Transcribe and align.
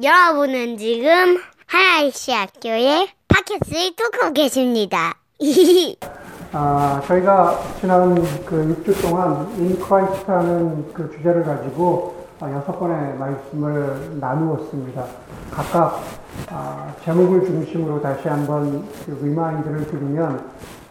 여러분은 0.00 0.78
지금 0.78 1.40
하나이시 1.66 2.30
학교의 2.30 3.08
팟캐스트를 3.26 3.96
듣고 3.96 4.32
계십니다. 4.32 5.16
아, 6.52 7.02
저희가 7.04 7.60
지난 7.80 8.14
그 8.46 8.82
6주 8.84 9.02
동안 9.02 9.52
In 9.58 9.77
Christ라는 9.77 10.92
그 10.94 11.10
주제를 11.16 11.42
가지고 11.42 12.28
아, 12.38 12.48
여섯 12.52 12.78
번의 12.78 13.18
말씀을 13.18 14.20
나누었습니다. 14.20 15.04
각각 15.50 16.00
아, 16.48 16.94
제목을 17.04 17.44
중심으로 17.44 18.00
다시 18.00 18.28
한번 18.28 18.88
그 19.04 19.18
remind를 19.20 19.84
드리면 19.88 20.48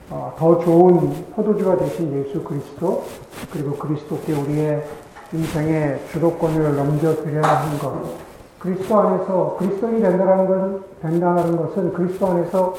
어, 0.10 0.36
더 0.38 0.60
좋은 0.60 1.32
포도주가 1.34 1.78
되신 1.78 2.26
예수 2.26 2.44
그리스도 2.44 3.08
그리고 3.54 3.72
그리스도께 3.78 4.34
우리의 4.34 4.86
인생의 5.32 6.08
주도권을 6.12 6.76
넘겨드려야 6.76 7.44
하는 7.44 7.80
것 7.80 8.27
그리스도 8.60 9.00
안에서 9.00 9.56
그리스도인이 9.60 10.02
된다는 10.02 10.48
것은, 10.48 10.82
된다는 11.02 11.58
것은 11.58 11.94
그리스도 11.94 12.28
안에서 12.28 12.74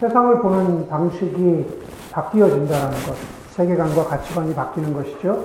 세상을 0.00 0.40
보는 0.40 0.88
방식이 0.88 1.66
바뀌어진다는 2.12 2.90
것, 2.90 3.14
세계관과 3.50 4.04
가치관이 4.04 4.54
바뀌는 4.54 4.94
것이죠. 4.94 5.44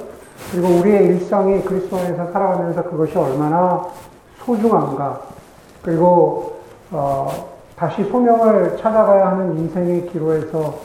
그리고 0.52 0.68
우리의 0.80 1.06
일상이 1.06 1.62
그리스도 1.64 1.98
안에서 1.98 2.32
살아가면서 2.32 2.84
그것이 2.84 3.18
얼마나 3.18 3.86
소중한가, 4.46 5.22
그리고 5.82 6.59
어, 6.92 7.54
다시 7.76 8.04
소명을 8.04 8.78
찾아가야 8.78 9.31
하는 9.31 9.58
인생의 9.58 10.08
기로에서 10.09 10.76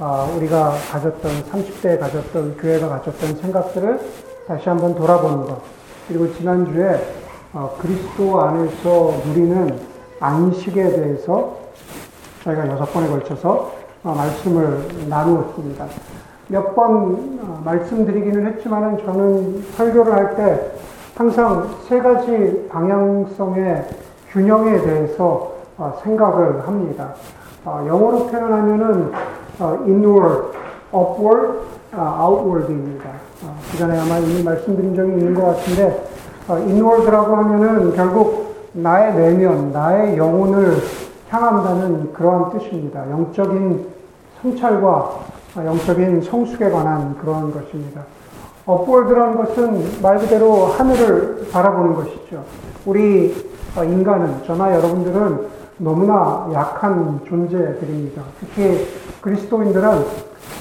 어, 0.00 0.34
우리가 0.36 0.72
가졌던 0.90 1.30
30대에 1.52 2.00
가졌던 2.00 2.56
교회가 2.56 2.88
가졌던 2.88 3.36
생각들을 3.36 4.00
다시 4.48 4.68
한번 4.68 4.94
돌아보는 4.94 5.44
것. 5.44 5.60
그리고 6.08 6.32
지난주에 6.34 7.21
어, 7.54 7.76
그리스도 7.78 8.40
안에서 8.40 9.12
누리는 9.26 9.78
안식에 10.20 10.82
대해서 10.90 11.56
저희가 12.44 12.66
여섯 12.68 12.90
번에 12.92 13.08
걸쳐서 13.08 13.72
어, 14.04 14.14
말씀을 14.16 14.88
나누었습니다. 15.08 15.86
몇번 16.48 17.38
어, 17.42 17.62
말씀드리기는 17.64 18.46
했지만 18.46 18.98
저는 19.04 19.64
설교를 19.76 20.12
할 20.12 20.36
때 20.36 20.72
항상 21.14 21.68
세 21.86 22.00
가지 22.00 22.66
방향성의 22.70 23.84
균형에 24.30 24.80
대해서 24.80 25.52
생각을 26.02 26.66
합니다. 26.66 27.12
영어로 27.66 28.28
표현하면은 28.28 29.12
inward, 29.60 30.56
upward, 30.94 31.58
outward입니다. 31.94 33.10
그 33.70 33.76
전에 33.76 33.98
아마 33.98 34.18
이미 34.20 34.42
말씀드린 34.42 34.96
적이 34.96 35.12
있는 35.12 35.34
것 35.34 35.44
같은데 35.48 36.02
인월드라고 36.58 37.32
어, 37.32 37.36
하면은 37.36 37.94
결국 37.94 38.54
나의 38.72 39.14
내면, 39.14 39.72
나의 39.72 40.16
영혼을 40.16 40.76
향한다는 41.28 42.12
그러한 42.12 42.50
뜻입니다. 42.50 43.08
영적인 43.10 43.86
성찰과 44.42 45.20
영적인 45.56 46.22
성숙에 46.22 46.70
관한 46.70 47.16
그러한 47.18 47.52
것입니다. 47.52 48.02
업월드라는 48.64 49.36
것은 49.36 50.02
말 50.02 50.18
그대로 50.18 50.66
하늘을 50.66 51.48
바라보는 51.52 51.94
것이죠. 51.94 52.44
우리 52.86 53.50
어, 53.76 53.84
인간은, 53.84 54.44
저나 54.46 54.74
여러분들은 54.74 55.46
너무나 55.78 56.48
약한 56.52 57.20
존재들입니다. 57.26 58.22
특히 58.38 58.86
그리스도인들은 59.20 60.04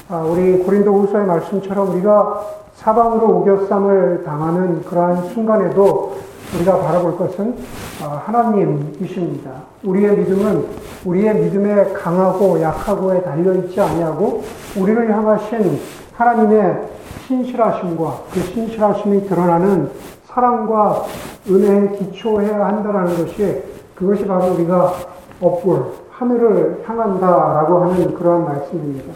아, 0.09 0.17
우리 0.27 0.57
고린도 0.57 0.93
후서의 0.93 1.25
말씀처럼 1.25 1.91
우리가 1.91 2.41
사방으로 2.81 3.27
우겨쌈을 3.27 4.23
당하는 4.25 4.81
그러한 4.83 5.29
순간에도 5.29 6.17
우리가 6.55 6.79
바라볼 6.79 7.15
것은 7.15 7.55
어, 8.03 8.21
하나님이십니다. 8.25 9.51
우리의 9.83 10.17
믿음은 10.17 10.65
우리의 11.05 11.35
믿음에 11.35 11.93
강하고 11.93 12.59
약하고에 12.59 13.21
달려있지 13.21 13.79
아니하고 13.79 14.43
우리를 14.75 15.13
향하신 15.13 15.79
하나님의 16.13 16.89
신실하심과 17.27 18.23
그 18.33 18.39
신실하심이 18.39 19.27
드러나는 19.27 19.91
사랑과 20.25 21.05
은혜에 21.47 21.97
기초해야 21.97 22.65
한다는 22.65 23.15
것이 23.15 23.63
그것이 23.93 24.25
바로 24.25 24.53
우리가 24.53 24.93
업골, 25.39 25.85
하늘을 26.09 26.83
향한다라고 26.85 27.83
하는 27.83 28.13
그러한 28.15 28.45
말씀입니다. 28.45 29.13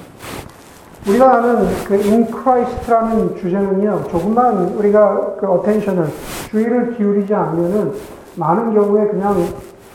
우리가 1.07 1.35
아는 1.35 1.67
그 1.85 1.93
in 1.93 2.25
Christ라는 2.25 3.35
주제는요, 3.35 4.07
조금만 4.09 4.69
우리가 4.75 5.35
그 5.37 5.47
attention을, 5.47 6.07
주의를 6.49 6.97
기울이지 6.97 7.33
않으면은 7.33 7.93
많은 8.35 8.73
경우에 8.73 9.07
그냥 9.09 9.35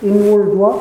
inward와 0.04 0.76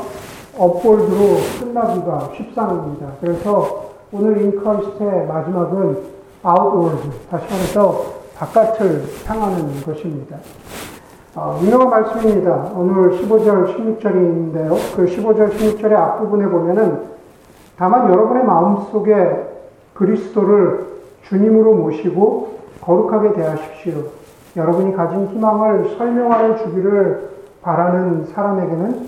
upward로 0.53 1.37
끝나기가 1.59 2.29
쉽상입니다. 2.37 3.07
그래서 3.19 3.89
오늘 4.11 4.37
in 4.37 4.51
Christ의 4.51 5.25
마지막은 5.25 5.97
outward, 6.45 7.09
다시 7.31 7.45
말해서 7.49 8.05
바깥을 8.37 9.05
향하는 9.25 9.81
것입니다. 9.81 10.37
어, 11.33 11.59
유명한 11.63 11.89
말씀입니다. 11.89 12.71
오늘 12.75 13.19
15절, 13.19 13.75
16절인데요. 13.75 14.95
그 14.95 15.05
15절, 15.05 15.51
16절의 15.53 15.93
앞부분에 15.93 16.45
보면은 16.47 17.09
다만 17.77 18.11
여러분의 18.11 18.43
마음속에 18.43 19.48
그리스도를 19.99 20.87
주님으로 21.23 21.75
모시고 21.75 22.59
거룩하게 22.81 23.33
대하십시오. 23.33 24.03
여러분이 24.55 24.95
가진 24.95 25.27
희망을 25.27 25.95
설명하여 25.97 26.57
주기를 26.57 27.29
바라는 27.61 28.27
사람에게는 28.33 29.07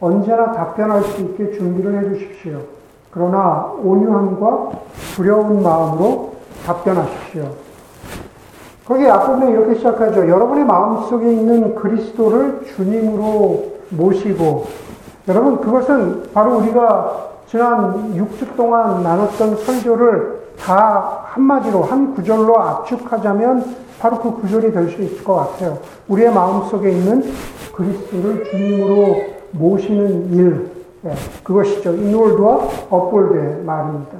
언제나 0.00 0.52
답변할 0.52 1.02
수 1.02 1.20
있게 1.22 1.50
준비를 1.58 1.98
해 1.98 2.08
주십시오. 2.08 2.60
그러나 3.10 3.72
온유함과 3.82 4.70
두려운 5.16 5.62
마음으로 5.62 6.34
답변하십시오. 6.64 7.50
거기 8.86 9.06
앞부분에 9.06 9.50
이렇게 9.50 9.74
시작하죠. 9.74 10.28
여러분의 10.28 10.64
마음속에 10.64 11.30
있는 11.30 11.74
그리스도를 11.74 12.64
주님으로 12.64 13.72
모시고, 13.90 14.66
여러분, 15.26 15.60
그것은 15.60 16.32
바로 16.32 16.58
우리가 16.58 17.27
지난 17.50 18.14
6주 18.14 18.56
동안 18.56 19.02
나눴던 19.02 19.56
설교를 19.56 20.48
다 20.58 21.22
한마디로, 21.24 21.82
한 21.82 22.14
구절로 22.14 22.60
압축하자면 22.60 23.76
바로 23.98 24.18
그 24.18 24.32
구절이 24.42 24.70
될 24.70 24.90
수 24.90 25.00
있을 25.00 25.24
것 25.24 25.34
같아요. 25.34 25.78
우리의 26.08 26.30
마음속에 26.32 26.90
있는 26.90 27.24
그리스도를 27.74 28.44
주님으로 28.44 29.16
모시는 29.52 30.34
일, 30.34 30.70
예, 31.06 31.14
그것이죠. 31.42 31.94
인월드와 31.94 32.68
업월드의 32.90 33.62
말입니다. 33.64 34.18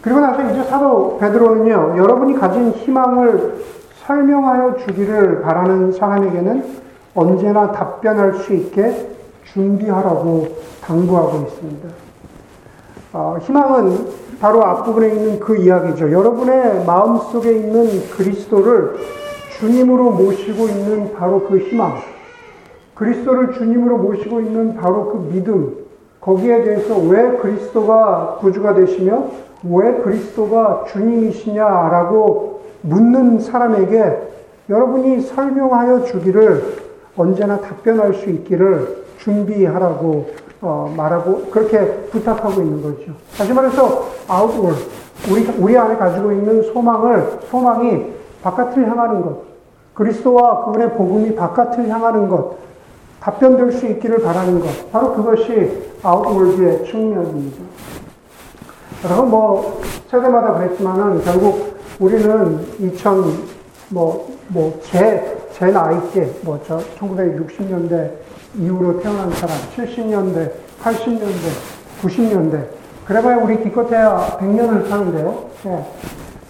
그리고 0.00 0.20
나서 0.20 0.48
이제 0.50 0.62
사도 0.64 1.18
베드로는요, 1.18 1.96
여러분이 1.98 2.38
가진 2.38 2.70
희망을 2.70 3.64
설명하여 4.06 4.76
주기를 4.86 5.42
바라는 5.42 5.92
사람에게는 5.92 6.80
언제나 7.14 7.72
답변할 7.72 8.34
수 8.34 8.54
있게 8.54 9.08
준비하라고 9.52 10.46
당부하고 10.80 11.46
있습니다. 11.48 12.09
어, 13.12 13.38
희망은 13.40 14.06
바로 14.40 14.64
앞부분에 14.64 15.08
있는 15.08 15.40
그 15.40 15.56
이야기죠. 15.56 16.12
여러분의 16.12 16.84
마음 16.86 17.18
속에 17.18 17.50
있는 17.50 18.08
그리스도를 18.10 18.98
주님으로 19.58 20.12
모시고 20.12 20.68
있는 20.68 21.12
바로 21.14 21.40
그 21.48 21.58
희망, 21.58 21.94
그리스도를 22.94 23.52
주님으로 23.52 23.98
모시고 23.98 24.40
있는 24.40 24.76
바로 24.76 25.10
그 25.10 25.32
믿음, 25.32 25.76
거기에 26.20 26.62
대해서 26.62 26.96
왜 26.98 27.36
그리스도가 27.38 28.38
구주가 28.40 28.74
되시며 28.74 29.24
왜 29.64 29.94
그리스도가 29.94 30.84
주님이시냐라고 30.88 32.60
묻는 32.82 33.40
사람에게 33.40 34.18
여러분이 34.68 35.22
설명하여 35.22 36.04
주기를 36.04 36.62
언제나 37.16 37.58
답변할 37.60 38.14
수 38.14 38.30
있기를 38.30 39.04
준비하라고 39.18 40.30
어, 40.62 40.92
말하고 40.94 41.46
그렇게 41.50 41.78
부탁하고 42.10 42.60
있는 42.60 42.82
거죠. 42.82 43.12
다시 43.36 43.52
말해서 43.52 44.06
outward 44.30 44.78
우리 45.30 45.46
우리 45.58 45.76
안에 45.76 45.96
가지고 45.96 46.32
있는 46.32 46.62
소망을 46.72 47.40
소망이 47.50 48.12
바깥을 48.42 48.88
향하는 48.88 49.22
것, 49.22 49.42
그리스도와 49.94 50.64
그분의 50.64 50.92
복음이 50.94 51.34
바깥을 51.34 51.88
향하는 51.88 52.28
것, 52.28 52.56
답변될 53.20 53.72
수 53.72 53.86
있기를 53.86 54.22
바라는 54.22 54.60
것, 54.60 54.90
바로 54.90 55.14
그것이 55.14 55.90
outward의 56.04 56.86
측면입니다. 56.86 57.62
여러분 59.04 59.30
뭐 59.30 59.80
세대마다 60.10 60.54
그랬지만은 60.54 61.22
결국 61.22 61.78
우리는 61.98 62.66
2000 62.78 63.60
뭐 63.90 64.30
뭐제 64.48 65.38
제 65.52 65.66
나이 65.66 65.96
때뭐 66.12 66.60
저 66.66 66.78
1960년대 66.98 68.10
이후로 68.58 69.00
태어난 69.00 69.30
사람, 69.30 69.56
70년대, 69.76 70.50
80년대, 70.82 72.02
90년대, 72.02 72.64
그래봐야 73.06 73.36
우리 73.38 73.62
기껏해야 73.62 74.38
100년을 74.40 74.88
사는데요. 74.88 75.44
네. 75.64 75.86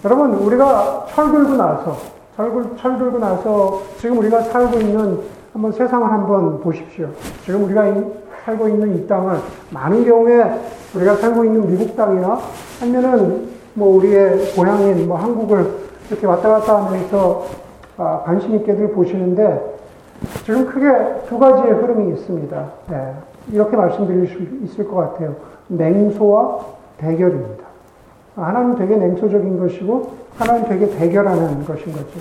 여러분, 0.03 0.33
우리가 0.33 1.07
철 1.13 1.31
들고 1.31 1.55
나서, 1.55 1.97
철, 2.35 2.51
철 2.77 2.97
들고 2.97 3.19
나서 3.19 3.81
지금 3.99 4.17
우리가 4.19 4.41
살고 4.41 4.79
있는 4.79 5.19
한번 5.53 5.71
세상을 5.71 6.09
한번 6.09 6.61
보십시오. 6.61 7.09
지금 7.45 7.63
우리가 7.65 7.87
이, 7.87 8.03
살고 8.45 8.67
있는 8.69 8.97
이 8.97 9.07
땅을 9.07 9.37
많은 9.69 10.05
경우에 10.05 10.59
우리가 10.95 11.15
살고 11.17 11.45
있는 11.45 11.67
미국 11.67 11.95
땅이나 11.95 12.39
아니면은 12.81 13.49
뭐 13.73 13.95
우리의 13.97 14.53
고향인 14.55 15.07
뭐 15.07 15.17
한국을 15.17 15.81
이렇게 16.09 16.25
왔다 16.25 16.49
갔다 16.49 16.85
하면서 16.85 17.45
아, 17.97 18.21
관심 18.25 18.55
있게들 18.55 18.91
보시는데 18.93 19.70
지금 20.45 20.65
크게 20.65 21.25
두 21.27 21.37
가지의 21.39 21.73
흐름이 21.73 22.13
있습니다. 22.13 22.65
네, 22.89 23.13
이렇게 23.51 23.75
말씀드릴 23.75 24.27
수 24.27 24.37
있을 24.65 24.87
것 24.87 24.95
같아요. 24.97 25.35
냉소와 25.67 26.59
대결입니다. 26.97 27.63
하나는 28.35 28.75
되게 28.75 28.95
냉소적인 28.95 29.59
것이고 29.59 30.11
하나는 30.37 30.65
되게 30.67 30.89
대결하는 30.89 31.65
것인 31.65 31.91
거죠. 31.91 32.19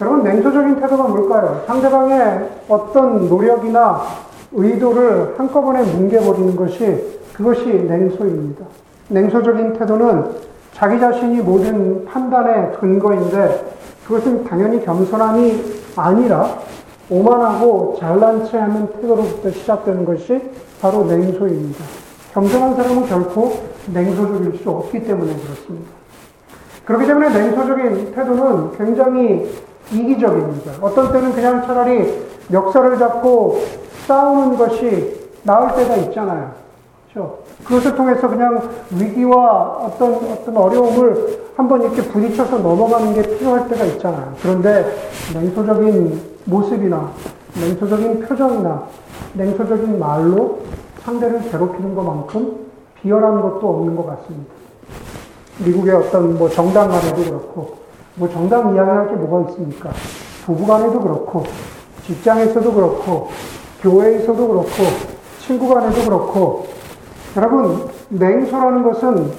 여러분 0.00 0.22
냉소적인 0.24 0.80
태도가 0.80 1.08
뭘까요? 1.08 1.62
상대방의 1.66 2.48
어떤 2.68 3.28
노력이나 3.28 4.00
의도를 4.52 5.34
한꺼번에 5.36 5.82
뭉개버리는 5.82 6.56
것이 6.56 7.20
그것이 7.34 7.66
냉소입니다. 7.66 8.64
냉소적인 9.08 9.74
태도는 9.74 10.24
자기 10.72 10.98
자신이 10.98 11.40
모든 11.42 12.04
판단의 12.06 12.72
근거인데 12.80 13.72
그것은 14.06 14.44
당연히 14.44 14.84
겸손함이 14.84 15.62
아니라 15.96 16.58
오만하고 17.10 17.96
잘난 17.98 18.44
체 18.46 18.56
하는 18.56 18.86
태도로부터 18.92 19.50
시작되는 19.50 20.04
것이 20.04 20.40
바로 20.80 21.04
냉소입니다. 21.04 21.84
겸손한 22.32 22.76
사람은 22.76 23.06
결코 23.06 23.52
냉소적일 23.92 24.58
수 24.62 24.70
없기 24.70 25.04
때문에 25.04 25.34
그렇습니다. 25.34 25.90
그렇기 26.84 27.06
때문에 27.06 27.28
냉소적인 27.28 28.12
태도는 28.14 28.78
굉장히 28.78 29.50
이기적입니다. 29.92 30.72
어떤 30.80 31.12
때는 31.12 31.32
그냥 31.32 31.66
차라리 31.66 32.24
역사를 32.52 32.98
잡고 32.98 33.60
싸우는 34.06 34.56
것이 34.56 35.28
나을 35.42 35.74
때가 35.74 35.96
있잖아요. 35.96 36.52
그렇죠? 37.12 37.38
그것을 37.64 37.96
통해서 37.96 38.28
그냥 38.28 38.70
위기와 38.90 39.78
어떤 39.84 40.14
어떤 40.14 40.56
어려움을 40.56 41.50
한번 41.56 41.82
이렇게 41.82 42.02
부딪혀서 42.02 42.58
넘어가는 42.58 43.14
게 43.14 43.22
필요할 43.22 43.68
때가 43.68 43.84
있잖아요. 43.84 44.34
그런데 44.40 44.84
냉소적인 45.34 46.20
모습이나 46.44 47.10
냉소적인 47.60 48.20
표정이나 48.20 48.84
냉소적인 49.34 49.98
말로 49.98 50.60
상대를 51.04 51.50
괴롭히는 51.50 51.94
것만큼 51.94 52.70
비열한 53.00 53.42
것도 53.42 53.68
없는 53.68 53.96
것 53.96 54.06
같습니다. 54.06 54.52
미국의 55.64 55.94
어떤 55.94 56.38
뭐 56.38 56.48
정당 56.48 56.88
간에도 56.88 57.22
그렇고, 57.22 57.76
뭐 58.14 58.28
정당 58.28 58.74
이야기할 58.74 59.08
게 59.08 59.14
뭐가 59.14 59.50
있습니까? 59.50 59.90
부부 60.44 60.66
간에도 60.66 61.00
그렇고, 61.00 61.44
직장에서도 62.06 62.72
그렇고, 62.72 63.28
교회에서도 63.82 64.48
그렇고, 64.48 64.68
친구 65.40 65.72
간에도 65.72 66.02
그렇고, 66.04 66.66
여러분, 67.36 67.88
냉소라는 68.08 68.82
것은 68.82 69.30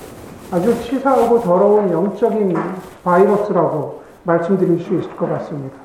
아주 0.52 0.82
치사하고 0.82 1.42
더러운 1.42 1.92
영적인 1.92 2.56
바이러스라고 3.04 4.02
말씀드릴 4.24 4.80
수 4.80 4.96
있을 4.96 5.16
것 5.18 5.30
같습니다. 5.30 5.76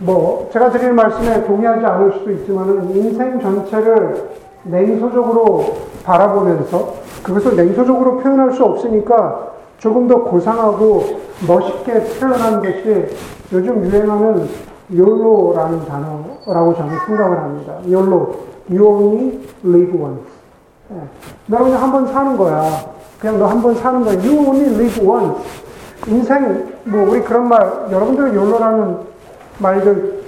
뭐, 0.00 0.48
제가 0.52 0.70
드릴 0.70 0.92
말씀에 0.92 1.44
동의하지 1.44 1.84
않을 1.84 2.12
수도 2.12 2.30
있지만, 2.32 2.90
인생 2.94 3.40
전체를 3.40 4.30
냉소적으로 4.64 5.64
바라보면서 6.04 6.94
그것을 7.22 7.56
냉소적으로 7.56 8.18
표현할 8.18 8.52
수 8.52 8.64
없으니까 8.64 9.52
조금 9.78 10.08
더 10.08 10.24
고상하고 10.24 11.20
멋있게 11.46 12.04
표현한 12.18 12.60
것이 12.60 13.16
요즘 13.52 13.84
유행하는 13.84 14.48
YOLO라는 14.90 15.84
단어라고 15.84 16.74
저는 16.74 16.98
생각을 17.06 17.38
합니다. 17.38 17.74
YOLO, 17.86 18.34
You 18.70 18.86
Only 18.86 19.40
Live 19.64 20.00
Once. 20.00 20.37
네. 20.88 21.00
너 21.46 21.58
그냥 21.58 21.82
한 21.82 21.92
번 21.92 22.06
사는 22.06 22.36
거야. 22.36 22.62
그냥 23.20 23.38
너 23.38 23.46
한 23.48 23.60
번 23.62 23.74
사는 23.74 24.02
거야. 24.04 24.14
You 24.18 24.48
Only 24.48 24.74
Live 24.74 25.06
Once. 25.06 25.42
인생, 26.06 26.72
뭐, 26.84 27.10
우리 27.10 27.20
그런 27.22 27.48
말, 27.48 27.60
여러분들 27.90 28.34
YOLO라는 28.36 28.96
말들 29.58 30.22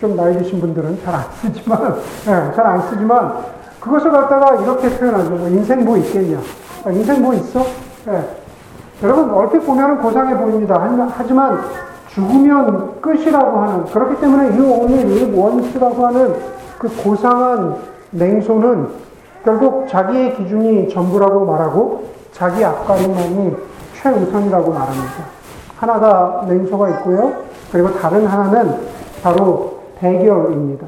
좀 0.00 0.16
나이 0.16 0.36
드신 0.38 0.60
분들은 0.60 1.00
잘 1.04 1.14
안 1.14 1.24
쓰지만, 1.40 1.94
네, 2.26 2.52
잘안 2.54 2.82
쓰지만, 2.88 3.34
그것을 3.80 4.10
갖다가 4.12 4.54
이렇게 4.62 4.88
표현하죠. 4.96 5.30
뭐 5.30 5.48
인생 5.48 5.84
뭐 5.84 5.96
있겠냐. 5.98 6.38
아, 6.84 6.90
인생 6.90 7.20
뭐 7.20 7.34
있어? 7.34 7.64
네. 8.06 8.28
여러분, 9.02 9.30
얼핏 9.30 9.58
보면 9.66 10.00
고상해 10.00 10.36
보입니다. 10.38 10.80
하지만 11.16 11.60
죽으면 12.08 13.00
끝이라고 13.00 13.58
하는, 13.58 13.84
그렇기 13.86 14.20
때문에 14.20 14.44
you 14.56 14.64
only 14.72 15.02
live 15.02 15.36
once라고 15.38 16.06
하는 16.06 16.34
그 16.78 16.88
고상한 17.02 17.76
냉소는 18.12 18.88
결국 19.44 19.88
자기의 19.88 20.36
기준이 20.36 20.88
전부라고 20.88 21.44
말하고 21.46 22.04
자기 22.32 22.64
앞가림만이 22.64 23.56
최우선이라고 24.00 24.72
말합니다. 24.72 25.24
하나가 25.76 26.44
냉소가 26.48 26.90
있고요. 26.90 27.32
그리고 27.70 27.92
다른 27.94 28.26
하나는 28.26 28.76
바로 29.22 29.80
대결입니다. 29.98 30.86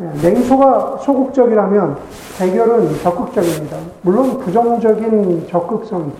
예, 0.00 0.28
냉소가 0.28 0.98
소극적이라면 1.02 1.96
대결은 2.38 2.98
적극적입니다. 3.02 3.76
물론 4.02 4.38
부정적인 4.38 5.46
적극성이죠. 5.48 6.16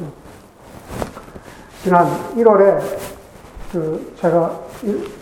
지난 1.83 2.07
1월에 2.37 2.79
그 3.73 4.13
제가 4.21 4.51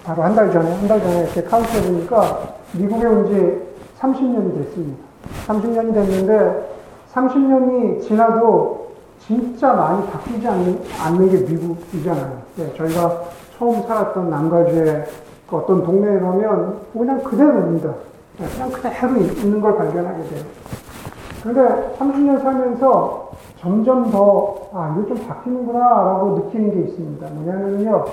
바로 0.04 0.22
한 0.22 0.34
달 0.34 0.52
전에 0.52 0.70
한 0.70 0.86
달 0.88 1.00
전에 1.00 1.22
이렇게 1.22 1.42
카운트 1.44 1.68
해보니까 1.76 2.38
미국에 2.72 3.06
온 3.06 3.26
지 3.26 3.72
30년이 4.00 4.64
됐습니다. 4.64 5.11
30년이 5.46 5.94
됐는데 5.94 6.72
30년이 7.12 8.02
지나도 8.02 8.92
진짜 9.26 9.72
많이 9.72 10.06
바뀌지 10.08 10.46
않는, 10.46 10.80
않는 11.04 11.30
게 11.30 11.38
미국이잖아요. 11.52 12.42
네, 12.56 12.74
저희가 12.76 13.22
처음 13.58 13.82
살았던 13.82 14.30
남가주의 14.30 15.04
그 15.48 15.56
어떤 15.56 15.84
동네에 15.84 16.18
가면 16.18 16.80
그냥 16.92 17.22
그대로입니다. 17.22 17.94
그냥 18.36 18.70
그대로 18.70 19.16
있는 19.16 19.60
걸 19.60 19.76
발견하게 19.76 20.22
돼요. 20.24 20.44
그런데 21.42 21.94
30년 21.98 22.42
살면서 22.42 23.30
점점 23.60 24.10
더, 24.10 24.68
아, 24.72 24.96
이거 24.96 25.14
좀 25.14 25.26
바뀌는구나, 25.26 25.78
라고 25.78 26.38
느끼는 26.38 26.72
게 26.72 26.88
있습니다. 26.88 27.26
뭐냐면요, 27.28 28.04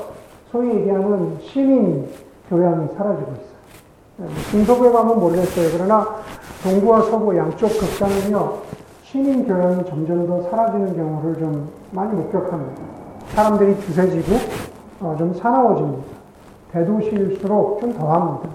소위 0.52 0.76
얘기하는 0.76 1.38
시민 1.42 2.08
교양이 2.50 2.88
사라지고 2.96 3.32
있어요. 3.32 3.60
네, 4.18 4.26
뭐 4.26 4.34
중서부에 4.52 4.92
가면 4.92 5.20
모르겠어요. 5.20 5.70
그러나 5.74 6.08
동부와 6.64 7.04
서부 7.04 7.36
양쪽 7.38 7.70
극장은요, 7.70 8.54
시민 9.04 9.48
교양이 9.48 9.84
점점 9.86 10.28
더 10.28 10.42
사라지는 10.50 10.96
경우를 10.96 11.40
좀 11.40 11.70
많이 11.92 12.14
목격합니다. 12.14 12.82
사람들이 13.34 13.80
주세지고, 13.82 14.36
어, 15.00 15.16
좀 15.18 15.34
사나워집니다. 15.34 16.04
대도시일수록 16.74 17.80
좀 17.80 17.94
더합니다. 17.94 18.50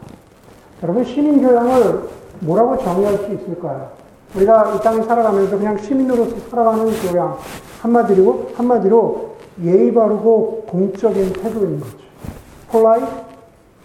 여러분, 0.82 1.02
시민 1.04 1.40
교양을 1.40 2.02
뭐라고 2.40 2.76
정의할 2.76 3.16
수 3.16 3.32
있을까요? 3.32 3.88
우리가 4.36 4.74
이 4.74 4.80
땅에 4.82 5.02
살아가면서 5.02 5.56
그냥 5.56 5.78
시민으로서 5.78 6.36
살아가는 6.50 6.84
교양. 7.08 7.38
한마디로, 7.80 8.50
한마디로 8.54 9.34
예의 9.62 9.94
바르고 9.94 10.64
공적인 10.68 11.32
태도인 11.32 11.80
거죠. 11.80 13.23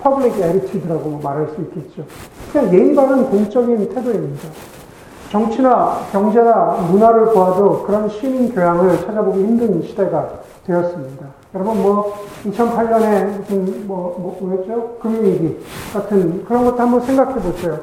Public 0.02 0.42
attitude라고 0.42 1.20
말할 1.22 1.50
수 1.50 1.62
있겠죠. 1.62 2.06
그냥 2.52 2.74
예의 2.74 2.96
바른 2.96 3.30
공적인 3.30 3.90
태도입니다. 3.94 4.50
정치나 5.32 6.00
경제나 6.12 6.88
문화를 6.90 7.26
보아도 7.34 7.84
그런 7.84 8.10
시민 8.10 8.52
교양을 8.54 9.06
찾아보기 9.06 9.40
힘든 9.40 9.84
시대가 9.84 10.30
되었습니다. 10.66 11.26
여러분 11.54 11.82
뭐 11.82 12.14
2008년에 12.46 13.38
무슨 13.38 13.88
뭐, 13.88 14.16
뭐 14.20 14.38
뭐였죠? 14.40 14.98
금융위기 15.02 15.60
같은 15.94 16.46
그런 16.46 16.66
것도 16.66 16.78
한번 16.80 17.02
생각해 17.02 17.36
보세요. 17.42 17.80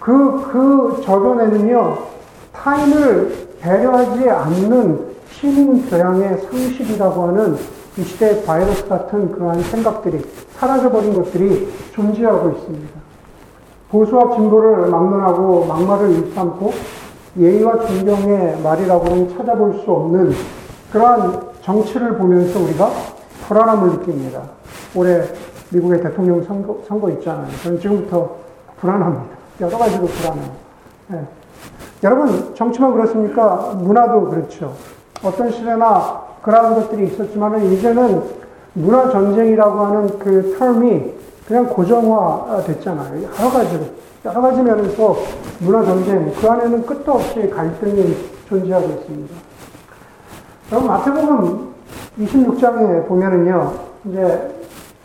그, 0.00 0.42
그 0.52 1.00
저변에는요, 1.04 1.96
타인을 2.52 3.48
배려하지 3.60 4.28
않는 4.28 5.14
시민 5.30 5.88
교양의 5.88 6.42
상식이라고 6.42 7.28
하는 7.28 7.56
이 7.96 8.02
시대의 8.02 8.44
바이러스 8.44 8.88
같은 8.88 9.30
그러한 9.30 9.62
생각들이 9.62 10.24
사라져버린 10.56 11.14
것들이 11.14 11.72
존재하고 11.92 12.50
있습니다. 12.50 13.00
보수와 13.90 14.34
진보를 14.34 14.88
막론하고 14.88 15.66
막말을 15.66 16.10
일삼고 16.10 16.72
예의와 17.38 17.86
존경의 17.86 18.60
말이라고는 18.62 19.36
찾아볼 19.36 19.80
수 19.84 19.90
없는 19.90 20.32
그러한 20.92 21.40
정치를 21.62 22.18
보면서 22.18 22.60
우리가 22.60 22.90
불안함을 23.46 23.90
느낍니다. 23.90 24.42
올해 24.96 25.22
미국의 25.70 26.02
대통령 26.02 26.42
선거, 26.42 26.78
선거 26.86 27.10
있잖아요. 27.10 27.48
저는 27.62 27.80
지금부터 27.80 28.36
불안합니다. 28.80 29.36
여러 29.60 29.78
가지로 29.78 30.06
불안해요. 30.06 30.50
네. 31.08 31.24
여러분, 32.02 32.54
정치만 32.54 32.92
그렇습니까? 32.92 33.74
문화도 33.76 34.30
그렇죠. 34.30 34.72
어떤 35.22 35.50
시대나 35.50 36.22
그러한 36.44 36.74
것들이 36.74 37.06
있었지만 37.06 37.64
이제는 37.72 38.22
문화 38.74 39.08
전쟁이라고 39.10 39.80
하는 39.80 40.18
그 40.18 40.56
텀이 40.58 41.12
그냥 41.46 41.66
고정화 41.66 42.62
됐잖아요. 42.66 43.22
여러 43.22 43.50
가지로. 43.50 43.84
여러 44.26 44.40
가지 44.40 44.62
면에서 44.62 45.16
문화 45.60 45.84
전쟁, 45.84 46.32
그 46.32 46.48
안에는 46.48 46.86
끝도 46.86 47.12
없이 47.12 47.48
갈등이 47.50 48.16
존재하고 48.48 48.88
있습니다. 48.88 49.34
여러분, 50.72 50.88
마태복음 50.88 51.74
26장에 52.18 53.06
보면은요, 53.06 53.72
이제 54.06 54.50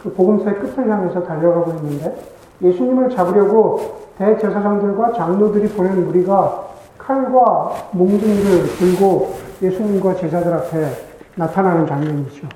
그 0.01 0.13
복음서의 0.13 0.59
끝을 0.59 0.89
향해서 0.89 1.23
달려가고 1.23 1.71
있는데, 1.71 2.17
예수님을 2.61 3.09
잡으려고 3.09 4.07
대제사장들과 4.17 5.13
장로들이 5.13 5.69
보낸 5.69 6.05
무리가 6.05 6.63
칼과 6.97 7.71
몽둥이를 7.91 8.77
들고 8.77 9.35
예수님과 9.61 10.15
제자들 10.15 10.53
앞에 10.53 11.08
나타나는 11.39 11.87
장면이죠. 11.87 12.47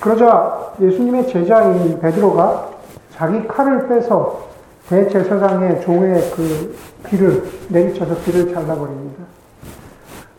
그러자 0.00 0.72
예수님의 0.80 1.28
제자인 1.28 1.98
베드로가 2.00 2.68
자기 3.12 3.46
칼을 3.46 3.88
빼서 3.88 4.48
대제사장의 4.88 5.82
종의 5.82 6.30
그 6.30 6.76
귀를 7.08 7.44
내리쳐서 7.68 8.16
귀를 8.24 8.52
잘라버립니다. 8.52 9.24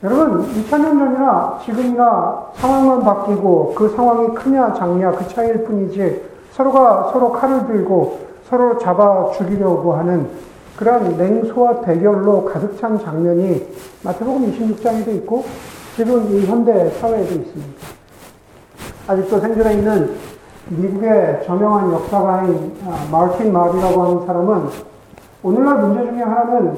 여러분, 0.04 0.44
2000년 0.54 1.00
전이나 1.00 1.60
지금이나 1.66 2.52
상황만 2.56 3.02
바뀌고 3.02 3.74
그 3.76 3.90
상황이 3.90 4.34
크냐 4.36 4.74
작냐 4.74 5.12
그 5.12 5.28
차이일 5.28 5.64
뿐이지 5.64 6.22
서로가 6.52 7.10
서로 7.12 7.32
칼을 7.32 7.68
들고 7.68 8.20
서로 8.50 8.78
잡아 8.78 9.32
죽이려고 9.32 9.94
하는 9.96 10.30
그런 10.78 11.18
냉소와 11.18 11.82
대결로 11.82 12.46
가득 12.46 12.80
찬 12.80 13.00
장면이 13.00 13.66
마태복음 14.04 14.52
26장에도 14.52 15.16
있고 15.16 15.46
지금 15.96 16.30
이 16.30 16.46
현대 16.46 16.90
사회에도 16.90 17.36
있습니다. 17.36 17.88
아직도 19.08 19.40
생존해 19.40 19.76
있는 19.76 20.14
미국의 20.68 21.46
저명한 21.46 21.90
역사가인 21.94 22.76
아, 22.86 23.08
마르틴 23.10 23.54
마리라고 23.54 24.04
하는 24.04 24.26
사람은 24.26 24.70
오늘날 25.42 25.78
문제 25.78 26.12
중에 26.12 26.22
하나는 26.22 26.76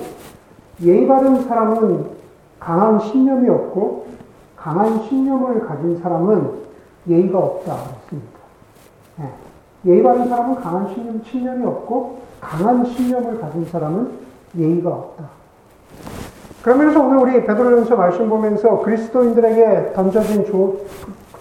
예의 0.83 1.07
바른 1.07 1.41
사람은 1.47 2.05
강한 2.59 2.99
신념이 2.99 3.49
없고 3.49 4.05
강한 4.55 5.01
신념을 5.01 5.65
가진 5.65 5.97
사람은 5.97 6.51
예의가 7.07 7.39
없다. 7.39 7.75
그렇습니다. 7.75 8.39
네. 9.17 9.33
예의 9.85 10.03
바른 10.03 10.29
사람은 10.29 10.55
강한 10.61 10.93
신념, 10.93 11.23
신념이 11.23 11.65
없고 11.65 12.19
강한 12.39 12.85
신념을 12.85 13.41
가진 13.41 13.65
사람은 13.65 14.11
예의가 14.55 14.89
없다. 14.89 15.36
그러면서 16.61 17.01
오늘 17.01 17.17
우리 17.17 17.45
베드로전서 17.45 17.95
말씀 17.95 18.29
보면서 18.29 18.79
그리스도인들에게 18.81 19.93
던져진 19.93 20.45
조, 20.45 20.81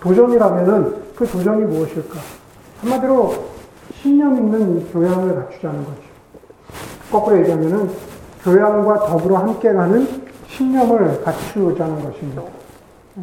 도전이라면은 0.00 0.94
그 1.16 1.26
도전이 1.26 1.64
무엇일까? 1.64 2.18
한마디로 2.80 3.34
신념 3.94 4.36
있는 4.36 4.86
교양을 4.92 5.34
갖추자는 5.34 5.84
거죠. 5.84 6.00
거꾸로 7.10 7.38
얘기하면은 7.38 7.90
교양과 8.42 9.06
더불어 9.06 9.36
함께 9.38 9.72
가는 9.72 10.06
신념을 10.48 11.22
갖추자는 11.22 12.04
것입니다. 12.04 12.42
예. 13.18 13.22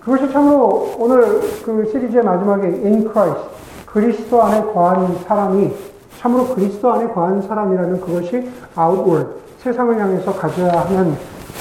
그것이 0.00 0.30
참으로 0.32 0.94
오늘 0.98 1.40
그 1.64 1.88
시리즈의 1.90 2.22
마지막에 2.22 2.66
In 2.68 3.10
Christ, 3.10 3.48
그리스도 3.86 4.40
안에 4.40 4.62
거한 4.72 5.18
사람이 5.26 5.74
참으로 6.26 6.46
그리스도 6.48 6.92
안에 6.92 7.06
거한 7.08 7.40
사람이라는 7.40 8.00
그것이 8.00 8.50
outward, 8.76 9.30
세상을 9.58 9.96
향해서 9.98 10.32
가져야 10.32 10.72
하는 10.72 11.14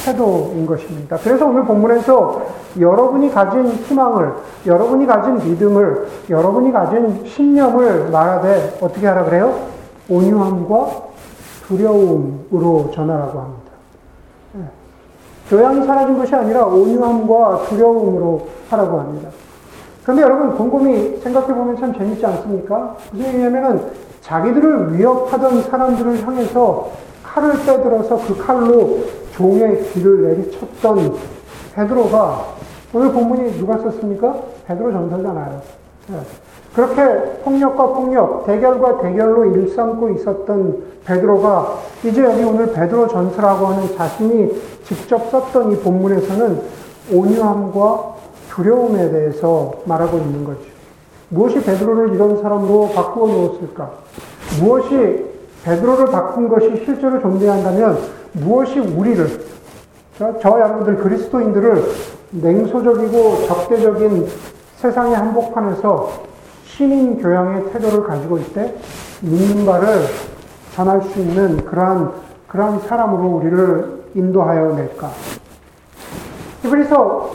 태도인 0.03 0.65
것입니다. 0.65 1.17
그래서 1.17 1.45
오늘 1.45 1.63
본문에서 1.65 2.41
여러분이 2.79 3.31
가진 3.31 3.67
희망을, 3.67 4.33
여러분이 4.65 5.05
가진 5.05 5.35
믿음을, 5.37 6.07
여러분이 6.29 6.71
가진 6.71 7.23
신념을 7.25 8.09
말하되 8.09 8.79
어떻게 8.81 9.05
하라 9.05 9.25
그래요? 9.25 9.55
온유함과 10.09 10.87
두려움으로 11.67 12.91
전하라고 12.93 13.39
합니다. 13.39 13.71
네. 14.53 14.63
교양이 15.49 15.85
사라진 15.85 16.17
것이 16.17 16.33
아니라 16.35 16.65
온유함과 16.65 17.65
두려움으로 17.69 18.47
하라고 18.71 18.99
합니다. 18.99 19.29
그런데 20.03 20.21
여러분 20.23 20.55
곰곰이 20.55 21.17
생각해 21.17 21.47
보면 21.47 21.77
참 21.77 21.93
재밌지 21.93 22.25
않습니까? 22.25 22.95
무슨 23.11 23.27
얘기냐면은 23.27 24.05
자기들을 24.25 24.97
위협하던 24.97 25.63
사람들을 25.63 26.25
향해서 26.25 26.89
칼을 27.23 27.53
빼들어서 27.65 28.17
그 28.25 28.37
칼로 28.43 29.03
종의 29.33 29.83
귀를 29.91 30.23
내리쳤던 30.23 31.15
베드로가 31.75 32.45
오늘 32.93 33.11
본문이 33.11 33.57
누가 33.59 33.77
썼습니까? 33.77 34.35
베드로 34.65 34.91
전서잖아요. 34.91 35.61
네. 36.07 36.19
그렇게 36.73 37.41
폭력과 37.43 37.87
폭력, 37.87 38.45
대결과 38.45 39.01
대결로 39.01 39.45
일삼고 39.45 40.09
있었던 40.11 40.83
베드로가 41.05 41.77
이제 42.03 42.23
여기 42.23 42.43
오늘 42.43 42.73
베드로 42.73 43.07
전서라고 43.07 43.67
하는 43.67 43.95
자신이 43.95 44.51
직접 44.83 45.29
썼던 45.29 45.71
이 45.71 45.77
본문에서는 45.77 46.61
온유함과 47.13 48.15
두려움에 48.49 49.11
대해서 49.11 49.73
말하고 49.85 50.17
있는 50.17 50.43
거죠. 50.43 50.74
무엇이 51.29 51.61
베드로를 51.63 52.15
이런 52.15 52.41
사람으로 52.41 52.91
바꾸어 52.93 53.27
놓았을까? 53.27 53.91
무엇이 54.59 55.25
베드로를 55.63 56.05
바꾼 56.07 56.47
것이 56.47 56.83
실제로 56.85 57.19
존재한다면 57.19 57.97
무엇이 58.33 58.79
우리를 58.79 59.45
저, 60.17 60.37
저 60.39 60.49
여러분들 60.59 60.97
그리스도인들을 60.97 61.83
냉소적이고 62.31 63.47
적대적인 63.47 64.27
세상의 64.77 65.15
한복판에서 65.15 66.23
신인 66.65 67.21
교양의 67.21 67.71
태도를 67.71 68.03
가지고 68.03 68.37
있대 68.37 68.75
믿는 69.21 69.65
바를 69.65 69.87
전할 70.73 71.01
수 71.01 71.19
있는 71.19 71.65
그러한 71.65 72.11
그러한 72.47 72.79
사람으로 72.81 73.37
우리를 73.37 74.03
인도하여 74.15 74.75
낼까? 74.75 75.09
그래서 76.61 77.31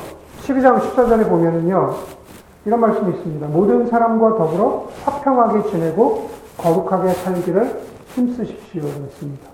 12장 0.46 0.80
14절에 0.80 1.28
보면은요 1.28 1.94
이런 2.64 2.80
말씀이 2.80 3.10
있습니다. 3.12 3.46
모든 3.48 3.86
사람과 3.86 4.36
더불어 4.36 4.88
화평하게 5.04 5.70
지내고 5.70 6.28
거룩하게 6.58 7.12
살기를 7.12 7.80
힘쓰십시오. 8.14 8.82
그렇습니다. 8.82 9.48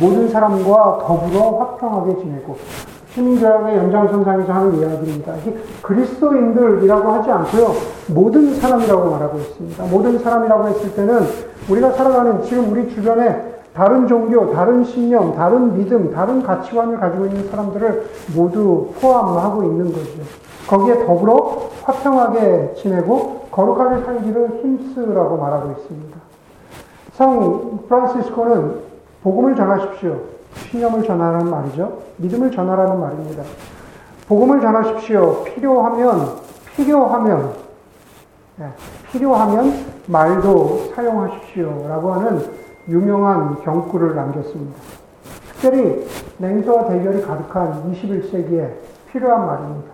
모든 0.00 0.28
사람과 0.28 0.98
더불어 1.06 1.58
화평하게 1.58 2.20
지내고 2.20 2.56
시민교양의 3.14 3.76
연장선상에서 3.76 4.52
하는 4.52 4.78
이야기입니다. 4.80 5.34
그리스도인들이라고 5.82 7.12
하지 7.12 7.30
않고요. 7.30 7.72
모든 8.08 8.54
사람이라고 8.56 9.10
말하고 9.10 9.38
있습니다. 9.38 9.84
모든 9.84 10.18
사람이라고 10.18 10.68
했을 10.68 10.94
때는 10.94 11.20
우리가 11.70 11.92
살아가는 11.92 12.42
지금 12.42 12.72
우리 12.72 12.92
주변에 12.92 13.54
다른 13.72 14.08
종교, 14.08 14.52
다른 14.52 14.84
신념, 14.84 15.34
다른 15.36 15.76
믿음, 15.76 16.12
다른 16.12 16.42
가치관을 16.42 16.98
가지고 16.98 17.26
있는 17.26 17.48
사람들을 17.48 18.04
모두 18.34 18.92
포함하고 19.00 19.62
있는 19.62 19.92
거죠. 19.92 20.22
거기에 20.68 21.06
더불어 21.06 21.70
화평하게 21.82 22.74
지내고 22.76 23.46
거룩하게 23.50 24.04
살기를 24.04 24.60
힘쓰라고 24.62 25.36
말하고 25.36 25.72
있습니다. 25.72 26.18
성 27.12 27.86
프란시스코는 27.88 28.80
복음을 29.22 29.54
전하십시오. 29.54 30.18
신념을 30.70 31.04
전하라는 31.04 31.50
말이죠. 31.50 31.98
믿음을 32.16 32.50
전하라는 32.50 33.00
말입니다. 33.00 33.42
복음을 34.28 34.60
전하십시오. 34.60 35.44
필요하면, 35.44 36.36
필요하면, 36.74 37.52
네, 38.56 38.66
필요하면 39.10 39.84
말도 40.06 40.92
사용하십시오. 40.94 41.86
라고 41.88 42.12
하는 42.12 42.44
유명한 42.88 43.62
경구를 43.62 44.14
남겼습니다. 44.14 44.78
특별히 45.52 46.06
냉소와 46.38 46.88
대결이 46.88 47.22
가득한 47.22 47.92
21세기에 47.92 48.70
필요한 49.10 49.46
말입니다. 49.46 49.93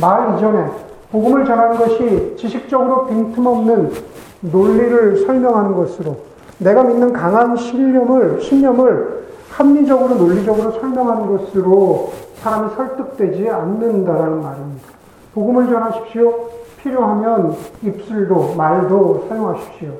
말 0.00 0.36
이전에 0.36 0.70
복음을 1.10 1.44
전하는 1.44 1.76
것이 1.76 2.36
지식적으로 2.38 3.06
빈틈없는 3.06 3.92
논리를 4.40 5.24
설명하는 5.26 5.74
것으로 5.74 6.16
내가 6.58 6.84
믿는 6.84 7.12
강한 7.12 7.56
신념을, 7.56 8.40
신념을 8.40 9.20
합리적으로 9.50 10.14
논리적으로 10.14 10.72
설명하는 10.72 11.26
것으로 11.36 12.12
사람이 12.36 12.74
설득되지 12.76 13.48
않는다라는 13.48 14.42
말입니다. 14.42 14.88
복음을 15.34 15.66
전하십시오. 15.66 16.32
필요하면 16.78 17.56
입술도 17.82 18.54
말도 18.56 19.26
사용하십시오. 19.28 19.90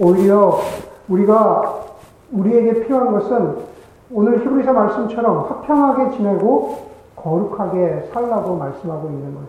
오히려 0.00 0.60
우리가 1.08 1.80
우리에게 2.30 2.84
필요한 2.84 3.12
것은 3.12 3.56
오늘 4.10 4.40
히브리서 4.40 4.72
말씀처럼 4.72 5.46
화평하게 5.48 6.16
지내고 6.16 6.87
거룩하게 7.22 8.10
살라고 8.12 8.56
말씀하고 8.56 9.08
있는 9.08 9.34
거죠. 9.34 9.48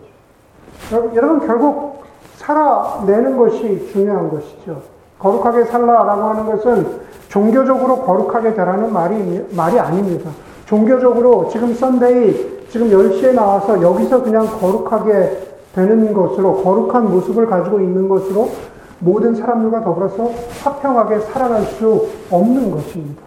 여러분, 0.92 1.16
여러분 1.16 1.46
결국 1.46 2.04
살아내는 2.36 3.36
것이 3.36 3.90
중요한 3.92 4.30
것이죠. 4.30 4.82
거룩하게 5.18 5.64
살라라고 5.64 6.22
하는 6.22 6.46
것은 6.46 7.00
종교적으로 7.28 7.98
거룩하게 7.98 8.54
되라는 8.54 8.92
말이, 8.92 9.46
말이 9.54 9.78
아닙니다. 9.78 10.30
종교적으로 10.66 11.48
지금 11.48 11.74
썬데이, 11.74 12.68
지금 12.70 12.88
10시에 12.88 13.34
나와서 13.34 13.80
여기서 13.82 14.22
그냥 14.22 14.46
거룩하게 14.46 15.48
되는 15.74 16.12
것으로, 16.12 16.62
거룩한 16.62 17.10
모습을 17.10 17.46
가지고 17.46 17.80
있는 17.80 18.08
것으로 18.08 18.48
모든 18.98 19.34
사람들과 19.34 19.82
더불어서 19.82 20.30
화평하게 20.62 21.20
살아갈 21.20 21.62
수 21.62 22.08
없는 22.30 22.70
것입니다. 22.70 23.22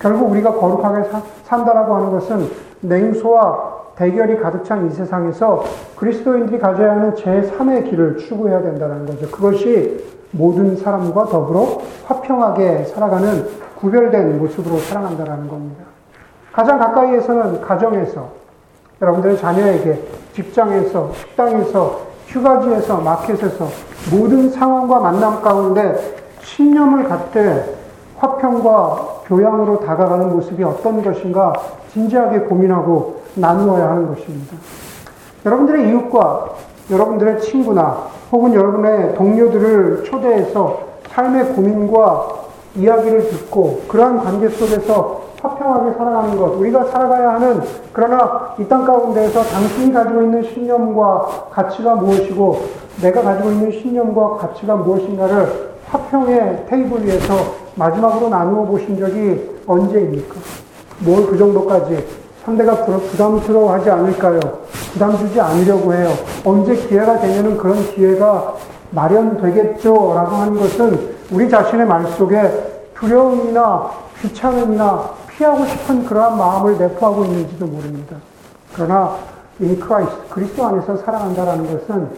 결국 0.00 0.30
우리가 0.30 0.52
거룩하게 0.54 1.08
사, 1.10 1.22
산다라고 1.44 1.96
하는 1.96 2.10
것은 2.10 2.48
냉소와 2.80 3.77
대결이 3.98 4.38
가득 4.38 4.64
찬 4.64 4.86
이 4.86 4.90
세상에서 4.90 5.64
그리스도인들이 5.96 6.60
가져야 6.60 6.92
하는 6.92 7.14
제3의 7.14 7.90
길을 7.90 8.18
추구해야 8.18 8.62
된다는 8.62 9.04
거죠. 9.06 9.28
그것이 9.28 10.04
모든 10.30 10.76
사람과 10.76 11.24
더불어 11.24 11.80
화평하게 12.06 12.84
살아가는 12.84 13.44
구별된 13.76 14.38
모습으로 14.38 14.78
살아간다는 14.78 15.48
겁니다. 15.48 15.84
가장 16.52 16.78
가까이에서는 16.78 17.60
가정에서, 17.60 18.28
여러분들의 19.02 19.36
자녀에게, 19.38 20.02
직장에서, 20.34 21.12
식당에서, 21.14 22.00
휴가지에서, 22.26 22.98
마켓에서, 22.98 23.66
모든 24.12 24.50
상황과 24.50 25.00
만남 25.00 25.42
가운데 25.42 26.16
신념을 26.42 27.08
갖되 27.08 27.76
화평과 28.16 29.17
교양으로 29.28 29.80
다가가는 29.80 30.30
모습이 30.30 30.64
어떤 30.64 31.02
것인가 31.02 31.52
진지하게 31.92 32.40
고민하고 32.40 33.22
나누어야 33.34 33.90
하는 33.90 34.08
것입니다. 34.08 34.56
여러분들의 35.44 35.88
이웃과 35.90 36.48
여러분들의 36.90 37.40
친구나 37.42 38.08
혹은 38.32 38.54
여러분의 38.54 39.14
동료들을 39.14 40.04
초대해서 40.04 40.80
삶의 41.10 41.54
고민과 41.54 42.28
이야기를 42.76 43.28
듣고 43.28 43.82
그러한 43.88 44.18
관계 44.24 44.48
속에서 44.48 45.27
화평하게 45.42 45.92
살아가는 45.96 46.36
것, 46.36 46.46
우리가 46.58 46.84
살아가야 46.86 47.34
하는 47.34 47.60
그러나 47.92 48.54
이 48.58 48.64
땅 48.68 48.84
가운데에서 48.84 49.42
당신이 49.42 49.92
가지고 49.92 50.22
있는 50.22 50.42
신념과 50.42 51.48
가치가 51.50 51.94
무엇이고 51.94 52.60
내가 53.02 53.22
가지고 53.22 53.50
있는 53.50 53.70
신념과 53.70 54.36
가치가 54.38 54.74
무엇인가를 54.76 55.68
화평의 55.90 56.66
테이블 56.68 57.04
위에서 57.04 57.34
마지막으로 57.76 58.28
나누어 58.28 58.64
보신 58.64 58.98
적이 58.98 59.58
언제입니까? 59.66 60.34
뭘 61.04 61.26
그 61.26 61.38
정도까지 61.38 62.04
상대가 62.44 62.74
부담스러워 62.84 63.72
하지 63.74 63.88
않을까요? 63.90 64.40
부담 64.92 65.16
주지 65.16 65.40
않으려고 65.40 65.94
해요. 65.94 66.08
언제 66.44 66.74
기회가 66.74 67.18
되면은 67.20 67.56
그런 67.58 67.76
기회가 67.94 68.54
마련되겠죠? 68.90 69.92
라고 70.14 70.36
하는 70.36 70.58
것은 70.58 71.16
우리 71.30 71.48
자신의 71.48 71.86
말 71.86 72.04
속에 72.06 72.40
두려움이나 72.94 73.90
귀찮음이나 74.20 75.04
피하고 75.38 75.64
싶은 75.64 76.04
그러한 76.04 76.36
마음을 76.36 76.76
내포하고 76.78 77.24
있는지도 77.24 77.66
모릅니다. 77.66 78.16
그러나 78.74 79.14
in 79.60 79.78
Christ, 79.78 80.28
그리스도 80.28 80.66
안에서 80.66 80.96
살아간다는 80.96 81.64
것은 81.72 82.08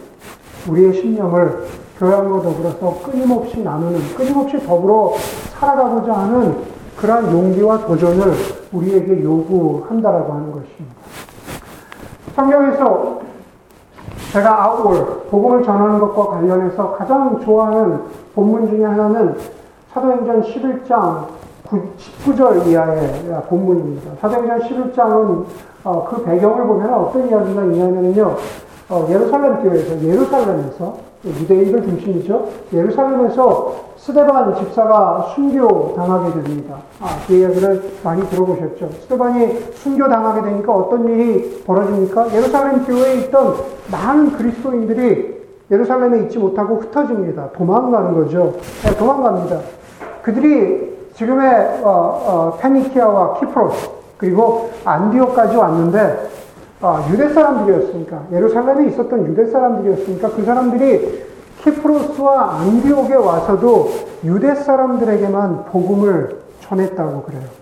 우리의 0.67 0.93
신념을 0.95 1.67
교양으로 1.99 2.41
더불어서 2.41 2.99
끊임없이 3.03 3.59
나누는, 3.61 4.15
끊임없이 4.15 4.57
더불어 4.65 5.13
살아가고자 5.59 6.13
하는 6.13 6.63
그러한 6.97 7.31
용기와 7.31 7.85
도전을 7.85 8.33
우리에게 8.71 9.23
요구한다라고 9.23 10.33
하는 10.33 10.51
것입니다. 10.51 10.95
성경에서 12.35 13.21
제가 14.33 14.63
아웃월, 14.63 15.27
복음을 15.29 15.63
전하는 15.63 15.99
것과 15.99 16.37
관련해서 16.37 16.93
가장 16.93 17.39
좋아하는 17.41 17.99
본문 18.33 18.67
중에 18.69 18.83
하나는 18.83 19.37
사도행전 19.93 20.41
11장 20.41 21.27
19절 21.71 22.67
이하의 22.67 23.43
본문입니다. 23.47 24.11
사도행전 24.19 24.59
11장은 24.59 25.45
어, 25.83 26.07
그 26.09 26.23
배경을 26.23 26.67
보면 26.67 26.93
어떤 26.93 27.29
이야기가 27.29 27.63
있냐면요. 27.63 28.35
어, 28.89 29.07
예루살렘 29.09 29.63
교회에서, 29.63 30.03
예루살렘에서, 30.03 31.11
유대인들 31.23 31.83
중심이죠. 31.83 32.47
예루살렘에서 32.73 33.91
스데반 33.95 34.55
집사가 34.55 35.31
순교 35.35 35.93
당하게 35.95 36.41
됩니다. 36.41 36.77
아, 36.99 37.09
그 37.27 37.35
이야기를 37.35 37.83
많이 38.03 38.27
들어보셨죠. 38.27 38.89
스데반이 39.01 39.59
순교 39.75 40.07
당하게 40.07 40.41
되니까 40.49 40.73
어떤 40.75 41.07
일이 41.07 41.63
벌어집니까? 41.63 42.33
예루살렘 42.33 42.83
교회에 42.85 43.15
있던 43.21 43.55
많은 43.91 44.31
그리스도인들이 44.31 45.41
예루살렘에 45.69 46.23
있지 46.23 46.39
못하고 46.39 46.77
흩어집니다. 46.77 47.51
도망가는 47.51 48.15
거죠. 48.15 48.55
네, 48.83 48.97
도망갑니다. 48.97 49.59
그들이 50.23 51.00
지금의 51.21 51.81
어, 51.83 51.89
어, 51.89 52.57
페니키아와 52.59 53.39
키프로스 53.39 53.89
그리고 54.17 54.71
안디오까지 54.83 55.55
왔는데 55.55 56.29
어, 56.81 57.05
유대 57.11 57.29
사람들이었으니까 57.29 58.23
예루살렘에 58.31 58.87
있었던 58.89 59.27
유대 59.27 59.45
사람들이었으니까 59.45 60.31
그 60.31 60.43
사람들이 60.43 61.25
키프로스와 61.63 62.61
안디옥에 62.61 63.13
와서도 63.13 63.91
유대 64.23 64.55
사람들에게만 64.55 65.65
복음을 65.65 66.41
전했다고 66.61 67.21
그래요. 67.21 67.60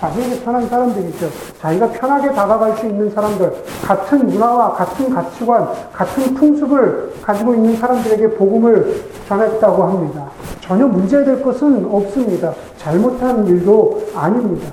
자기에게 0.00 0.44
편한 0.44 0.68
사람들이죠. 0.68 1.28
자기가 1.60 1.88
편하게 1.90 2.32
다가갈 2.32 2.76
수 2.76 2.86
있는 2.86 3.10
사람들, 3.10 3.52
같은 3.84 4.26
문화와 4.26 4.72
같은 4.72 5.10
가치관, 5.10 5.68
같은 5.92 6.34
풍습을 6.34 7.14
가지고 7.22 7.54
있는 7.54 7.76
사람들에게 7.76 8.36
복음을 8.36 9.02
전했다고 9.28 9.82
합니다. 9.82 10.26
전혀 10.60 10.86
문제될 10.86 11.42
것은 11.42 11.88
없습니다. 11.90 12.52
잘못한 12.76 13.46
일도 13.46 14.02
아닙니다. 14.14 14.70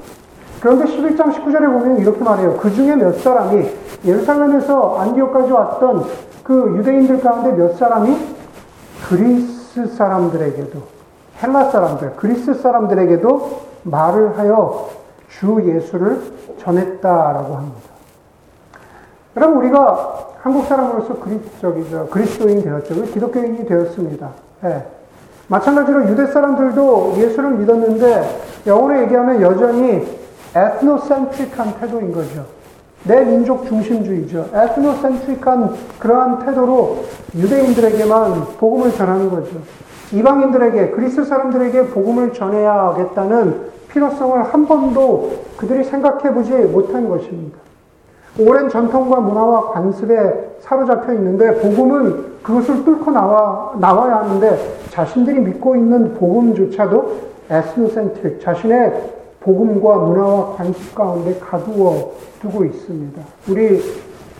그런데 0.59 0.85
11장 0.85 1.33
19절에 1.33 1.65
보면 1.65 1.99
이렇게 1.99 2.23
말해요. 2.23 2.57
그 2.57 2.73
중에 2.73 2.95
몇 2.95 3.19
사람이 3.21 3.65
예루살렘에서 4.05 4.97
안디옥까지 4.99 5.51
왔던 5.51 6.05
그 6.43 6.75
유대인들 6.77 7.21
가운데 7.21 7.51
몇 7.51 7.77
사람이 7.77 8.15
그리스 9.07 9.87
사람들에게도 9.87 10.79
헬라 11.41 11.65
사람들, 11.71 12.13
그리스 12.15 12.53
사람들에게도 12.53 13.61
말을 13.83 14.37
하여 14.37 14.89
주 15.39 15.61
예수를 15.65 16.21
전했다라고 16.59 17.55
합니다. 17.55 17.89
여러분 19.35 19.57
우리가 19.57 20.29
한국 20.41 20.65
사람으로서 20.65 21.15
그리스적이죠. 21.15 22.07
그리스도인 22.09 22.63
되었죠. 22.63 23.03
기독교인이 23.03 23.65
되었습니다. 23.65 24.29
네. 24.61 24.85
마찬가지로 25.47 26.09
유대 26.09 26.27
사람들도 26.27 27.15
예수를 27.17 27.51
믿었는데 27.51 28.63
영어로 28.65 29.01
얘기하면 29.01 29.41
여전히 29.41 30.07
에트노센트릭한 30.55 31.79
태도인 31.79 32.13
거죠. 32.13 32.45
내 33.03 33.23
민족 33.23 33.67
중심주의죠. 33.67 34.49
에트노센트릭한 34.53 35.75
그러한 35.99 36.45
태도로 36.45 37.03
유대인들에게만 37.35 38.57
복음을 38.57 38.91
전하는 38.93 39.29
거죠. 39.29 39.57
이방인들에게, 40.13 40.91
그리스 40.91 41.25
사람들에게 41.25 41.87
복음을 41.87 42.31
전해야겠다는 42.33 43.75
필요성을 43.95 44.43
한 44.43 44.67
번도 44.67 45.31
그들이 45.55 45.85
생각해 45.85 46.33
보지 46.33 46.51
못한 46.51 47.07
것입니다. 47.07 47.57
오랜 48.37 48.67
전통과 48.67 49.21
문화와 49.21 49.71
관습에 49.71 50.57
사로잡혀 50.59 51.13
있는데 51.13 51.55
복음은 51.61 52.41
그것을 52.43 52.83
뚫고 52.83 53.11
나와, 53.11 53.73
나와야 53.79 54.17
하는데 54.17 54.77
자신들이 54.89 55.39
믿고 55.39 55.77
있는 55.77 56.13
복음조차도 56.15 57.19
에스노센트릭, 57.49 58.41
자신의 58.41 59.11
복음과 59.39 59.95
문화와 59.95 60.55
관습 60.57 60.93
가운데 60.93 61.39
가두어 61.39 62.11
두고 62.41 62.65
있습니다. 62.65 63.21
우리 63.47 63.81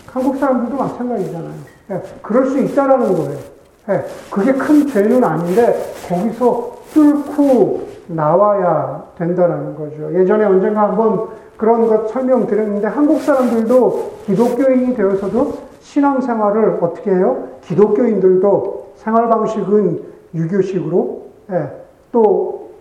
한국 0.08 0.36
사람들도 0.38 0.76
마찬가지잖아요. 0.76 1.54
예, 1.91 2.02
그럴 2.22 2.48
수 2.48 2.60
있다라는 2.60 3.15
거예요. 3.15 3.39
예, 3.89 4.04
그게 4.30 4.52
큰 4.52 4.86
죄는 4.88 5.24
아닌데 5.24 5.94
거기서 6.10 6.76
뚫고 6.94 7.95
나와야 8.08 9.04
된다는 9.18 9.76
거죠. 9.76 10.13
예전에 10.13 10.46
언젠가 10.46 10.84
한번 10.84 11.28
그런 11.58 11.88
것 11.88 12.10
설명드렸는데 12.10 12.88
한국 12.88 13.22
사람들도 13.22 14.12
기독교인이 14.26 14.96
되어서도 14.96 15.54
신앙생활을 15.82 16.80
어떻게 16.82 17.12
해요? 17.12 17.48
기독교인들도 17.62 18.94
생활 18.96 19.30
방식은 19.30 20.02
유교식으로 20.34 21.22
예, 21.52 21.70
또 22.12 22.72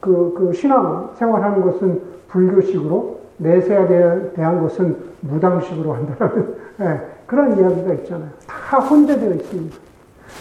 그, 0.00 0.34
그 0.36 0.52
신앙 0.52 1.10
생활하는 1.16 1.62
것은 1.62 2.00
불교식으로 2.28 3.18
내세에 3.38 3.86
대한 4.34 4.62
것은 4.62 4.96
무당식으로 5.20 5.92
한다는 5.94 6.54
예, 6.80 7.00
그런 7.26 7.58
이야기가 7.58 7.92
있잖아요. 7.94 8.30
다 8.46 8.78
혼재되어 8.78 9.34
있습니다. 9.34 9.76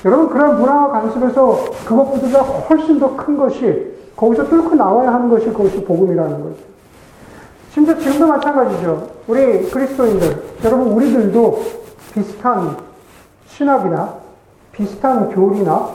여러분 0.06 0.30
그런 0.30 0.60
문화와 0.60 0.90
관습에서 0.90 1.58
그것보다 1.88 2.42
훨씬 2.42 3.00
더 3.00 3.16
큰 3.18 3.38
것이 3.38 3.97
거기서 4.18 4.50
뚫고 4.50 4.76
나와야 4.76 5.14
하는 5.14 5.30
것이 5.30 5.46
그것이 5.46 5.86
복음이라는 5.86 6.44
거죠. 6.44 6.56
심지어 7.72 7.98
지금도 7.98 8.28
마찬가지죠. 8.28 9.08
우리 9.28 9.70
그리스도인들, 9.70 10.44
여러분 10.66 10.88
우리들도 10.94 11.62
비슷한 12.14 12.76
신학이나 13.46 14.16
비슷한 14.72 15.30
교리나 15.30 15.90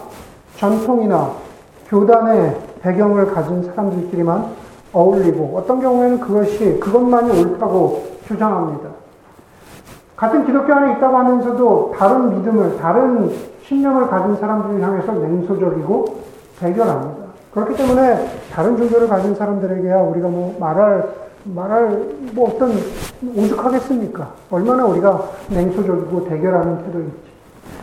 전통이나 0.56 1.32
교단의 1.88 2.56
배경을 2.80 3.32
가진 3.32 3.64
사람들끼리만 3.64 4.46
어울리고 4.92 5.56
어떤 5.56 5.80
경우에는 5.80 6.20
그것이 6.20 6.78
그것만이 6.78 7.40
옳다고 7.40 8.04
주장합니다. 8.28 8.90
같은 10.16 10.46
기독교 10.46 10.72
안에 10.72 10.92
있다고 10.92 11.16
하면서도 11.16 11.94
다른 11.98 12.38
믿음을, 12.38 12.76
다른 12.78 13.32
신념을 13.66 14.06
가진 14.06 14.36
사람들을 14.36 14.80
향해서 14.80 15.12
냉소적이고 15.12 16.16
대결합니다. 16.60 17.21
그렇기 17.52 17.76
때문에 17.76 18.28
다른 18.52 18.76
종교를 18.76 19.08
가진 19.08 19.34
사람들에게야 19.34 20.00
우리가 20.00 20.28
뭐 20.28 20.56
말할, 20.58 21.08
말할 21.44 22.00
뭐 22.32 22.48
어떤 22.48 22.72
오죽하겠습니까? 23.36 24.30
얼마나 24.50 24.86
우리가 24.86 25.22
냉소적이고 25.50 26.28
대결하는 26.28 26.84
태도인지. 26.84 27.16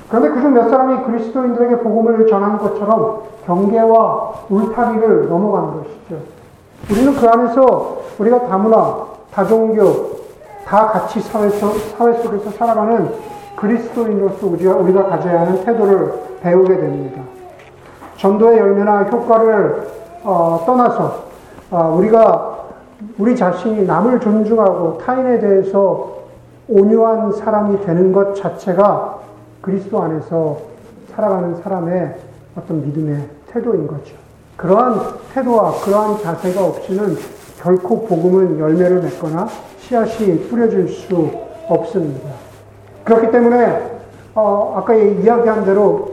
그런데 0.10 0.29
그중 0.29 0.53
몇 0.53 0.69
사람이 0.69 1.03
그리스도인들에게 1.03 1.77
복음을 1.79 2.25
전한 2.27 2.58
것처럼 2.58 3.21
경계와 3.45 4.45
울타리를 4.49 5.29
넘어가는 5.29 5.84
것이죠. 5.84 6.17
우리는 6.89 7.13
그 7.13 7.27
안에서 7.27 8.01
우리가 8.17 8.47
다문화, 8.47 9.05
다종교, 9.32 10.19
다 10.65 10.88
같이 10.88 11.19
사회, 11.21 11.49
속에서 11.49 12.51
살아가는 12.58 13.12
그리스도인으로서 13.55 14.47
우리가 14.47 15.05
가져야 15.05 15.41
하는 15.41 15.63
태도를 15.63 16.13
배우게 16.41 16.75
됩니다. 16.75 17.21
전도의 18.19 18.60
열매나 18.60 19.03
효과를 19.03 19.88
어, 20.23 20.63
떠나서 20.65 21.23
어, 21.71 21.95
우리가 21.97 22.60
우리 23.17 23.36
자신이 23.36 23.86
남을 23.86 24.19
존중하고 24.19 24.97
타인에 24.97 25.39
대해서 25.39 26.17
온유한 26.67 27.32
사람이 27.32 27.86
되는 27.86 28.12
것 28.12 28.36
자체가 28.36 29.19
그리스도 29.62 30.01
안에서 30.01 30.58
살아가는 31.15 31.55
사람의 31.62 32.15
어떤 32.58 32.86
믿음의 32.86 33.29
태도인 33.47 33.88
거죠. 33.88 34.15
그러한 34.58 34.99
태도와 35.34 35.71
그러한 35.84 36.21
자세가 36.21 36.63
없이는 36.63 37.15
결코 37.62 38.05
복음은 38.05 38.60
열매를 38.60 39.01
맺거나 39.01 39.47
씨앗이 39.79 40.49
뿌려질 40.49 40.89
수 40.89 41.32
없습니다. 41.69 42.29
그렇기 43.05 43.32
때문에 43.32 43.99
어, 44.36 44.75
아까 44.77 44.93
이야기한 44.93 45.63
대로 45.63 46.09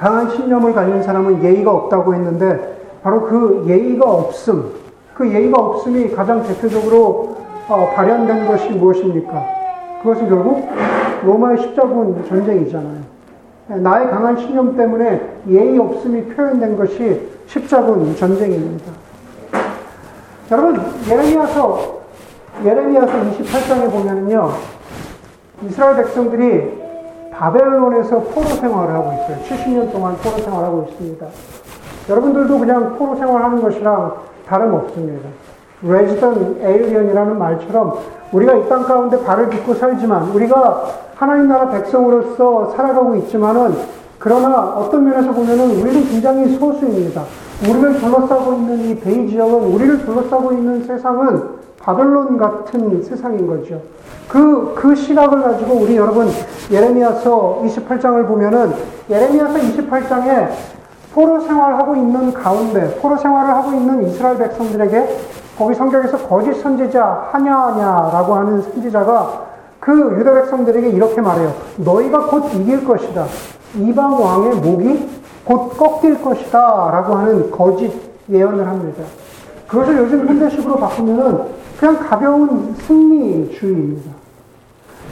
강한 0.00 0.30
신념을 0.30 0.72
가진 0.72 1.02
사람은 1.02 1.44
예의가 1.44 1.70
없다고 1.70 2.14
했는데 2.14 2.78
바로 3.02 3.20
그 3.20 3.64
예의가 3.68 4.10
없음, 4.10 4.72
그 5.14 5.30
예의가 5.30 5.58
없음이 5.60 6.10
가장 6.12 6.42
대표적으로 6.42 7.36
어, 7.68 7.92
발현된 7.94 8.46
것이 8.46 8.70
무엇입니까? 8.70 9.44
그것은 10.02 10.30
결국 10.30 10.66
로마의 11.22 11.58
십자군 11.58 12.24
전쟁이잖아요. 12.26 13.10
나의 13.68 14.10
강한 14.10 14.38
신념 14.38 14.74
때문에 14.74 15.20
예의 15.48 15.78
없음이 15.78 16.24
표현된 16.28 16.78
것이 16.78 17.28
십자군 17.46 18.16
전쟁입니다. 18.16 18.92
여러분, 20.50 20.80
예레미야서, 21.08 22.00
예레미야서 22.64 23.12
28장에 23.12 23.92
보면요. 23.92 24.50
이스라엘 25.66 25.96
백성들이 25.96 26.79
바벨론에서 27.40 28.18
포로 28.20 28.46
생활을 28.48 28.94
하고 28.94 29.12
있어요. 29.14 29.38
70년 29.48 29.90
동안 29.90 30.14
포로 30.18 30.36
생활을 30.44 30.66
하고 30.68 30.86
있습니다. 30.90 31.26
여러분들도 32.10 32.58
그냥 32.58 32.96
포로 32.98 33.16
생활하는 33.16 33.62
것이랑 33.62 34.12
다름없습니다. 34.46 35.26
resident 35.82 36.58
alien이라는 36.60 37.38
말처럼 37.38 37.94
우리가 38.32 38.52
이 38.56 38.68
땅 38.68 38.82
가운데 38.84 39.24
발을 39.24 39.48
딛고 39.48 39.74
살지만 39.74 40.30
우리가 40.32 40.84
하나님 41.14 41.48
나라 41.48 41.70
백성으로서 41.70 42.72
살아가고 42.76 43.16
있지만은 43.16 43.74
그러나 44.18 44.74
어떤 44.76 45.04
면에서 45.08 45.32
보면은 45.32 45.80
우리는 45.80 46.04
굉장히 46.10 46.54
소수입니다. 46.58 47.22
우리를 47.62 48.00
둘러싸고 48.00 48.52
있는 48.52 48.78
이 48.80 48.94
베이 49.00 49.28
지역은 49.30 49.54
우리를 49.72 50.04
둘러싸고 50.04 50.52
있는 50.52 50.84
세상은 50.84 51.42
바벨론 51.82 52.36
같은 52.36 53.02
세상인 53.02 53.46
거죠. 53.46 53.80
그, 54.28 54.74
그 54.74 54.94
시각을 54.94 55.42
가지고 55.42 55.74
우리 55.74 55.96
여러분 55.96 56.28
예레미야서 56.70 57.62
28장을 57.64 58.26
보면은 58.28 58.72
예레미야서 59.08 59.54
28장에 59.54 60.50
포로 61.12 61.40
생활하고 61.40 61.96
있는 61.96 62.32
가운데 62.32 62.96
포로 63.00 63.16
생활을 63.16 63.50
하고 63.54 63.72
있는 63.72 64.06
이스라엘 64.06 64.38
백성들에게 64.38 65.18
거기 65.58 65.74
성경에서 65.74 66.18
거짓 66.28 66.54
선지자 66.62 67.28
하냐냐라고 67.32 68.34
하는 68.34 68.62
선지자가 68.62 69.46
그 69.80 70.16
유다 70.18 70.34
백성들에게 70.34 70.90
이렇게 70.90 71.20
말해요. 71.20 71.52
너희가 71.78 72.26
곧 72.26 72.54
이길 72.54 72.84
것이다. 72.84 73.26
이방 73.76 74.22
왕의 74.22 74.54
목이 74.56 75.08
곧 75.44 75.76
꺾일 75.76 76.22
것이다. 76.22 76.58
라고 76.92 77.14
하는 77.14 77.50
거짓 77.50 77.90
예언을 78.30 78.66
합니다. 78.66 79.02
그것을 79.66 79.98
요즘 79.98 80.28
현대식으로 80.28 80.76
바꾸면은 80.76 81.60
그냥 81.80 81.98
가벼운 81.98 82.74
승리주의입니다. 82.86 84.12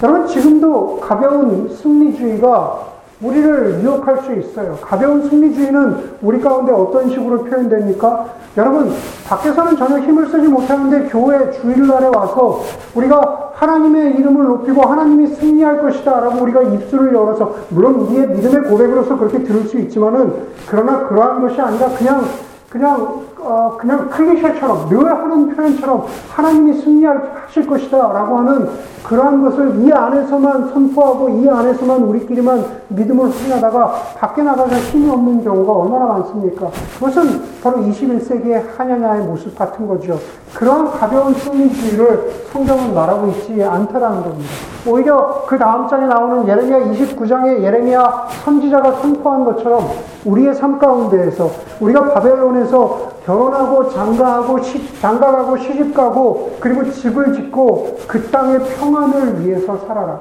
여러분, 0.02 0.26
지금도 0.26 1.00
가벼운 1.00 1.66
승리주의가 1.70 2.88
우리를 3.22 3.80
유혹할 3.82 4.18
수 4.22 4.34
있어요. 4.34 4.76
가벼운 4.82 5.26
승리주의는 5.26 6.18
우리 6.20 6.40
가운데 6.42 6.70
어떤 6.70 7.08
식으로 7.08 7.44
표현됩니까? 7.44 8.26
여러분, 8.58 8.92
밖에서는 9.26 9.78
전혀 9.78 9.98
힘을 10.00 10.28
쓰지 10.28 10.46
못하는데 10.46 11.08
교회 11.08 11.50
주일날에 11.52 12.08
와서 12.14 12.62
우리가 12.94 13.52
하나님의 13.54 14.16
이름을 14.16 14.44
높이고 14.44 14.82
하나님이 14.82 15.28
승리할 15.28 15.80
것이다 15.80 16.20
라고 16.20 16.42
우리가 16.42 16.62
입술을 16.62 17.14
열어서, 17.14 17.54
물론 17.70 17.94
우리의 17.94 18.28
믿음의 18.28 18.70
고백으로서 18.70 19.16
그렇게 19.16 19.42
들을 19.42 19.62
수 19.64 19.78
있지만은, 19.78 20.34
그러나 20.68 21.08
그러한 21.08 21.40
것이 21.40 21.58
아니라 21.60 21.88
그냥, 21.96 22.24
그냥, 22.68 23.27
어, 23.40 23.76
그냥 23.78 24.08
클리셰처럼, 24.10 24.88
늘 24.88 25.06
하는 25.06 25.54
표현처럼 25.54 26.06
하나님이 26.30 26.74
승리 26.80 27.06
하실 27.48 27.66
것이다 27.66 27.96
라고 27.96 28.38
하는 28.38 28.68
그러한 29.02 29.42
것을 29.42 29.80
이 29.80 29.90
안에서만 29.90 30.68
선포하고 30.68 31.30
이 31.30 31.48
안에서만 31.48 32.02
우리끼리만 32.02 32.64
믿음을 32.88 33.30
확인하다가 33.30 33.92
밖에 34.18 34.42
나가서 34.42 34.76
힘이 34.76 35.10
없는 35.10 35.42
경우가 35.42 35.72
얼마나 35.72 36.06
많습니까? 36.18 36.70
그것은 36.98 37.42
바로 37.62 37.78
21세기의 37.78 38.76
하냐냐의 38.76 39.22
모습 39.24 39.56
같은 39.56 39.86
거죠. 39.86 40.18
그러한 40.54 40.90
가벼운 40.90 41.32
승리주의를 41.34 42.32
성경은 42.52 42.94
말하고 42.94 43.28
있지 43.28 43.62
않다라는 43.62 44.22
겁니다. 44.22 44.50
오히려 44.86 45.44
그 45.46 45.58
다음 45.58 45.88
장에 45.88 46.06
나오는 46.06 46.46
예레미야 46.46 46.92
29장의 46.92 47.62
예레미야 47.62 48.28
선지자가 48.44 48.92
선포한 48.92 49.44
것처럼 49.44 49.88
우리의 50.24 50.54
삶 50.54 50.78
가운데에서 50.78 51.50
우리가 51.80 52.12
바벨론에서 52.12 53.18
결혼하고 53.28 53.90
장가하고 53.90 54.62
시, 54.62 55.00
장가가고 55.00 55.58
시집가고 55.58 56.56
그리고 56.60 56.90
집을 56.90 57.34
짓고 57.38 57.98
그 58.06 58.30
땅의 58.30 58.58
평안을 58.58 59.44
위해서 59.44 59.78
살아라. 59.86 60.20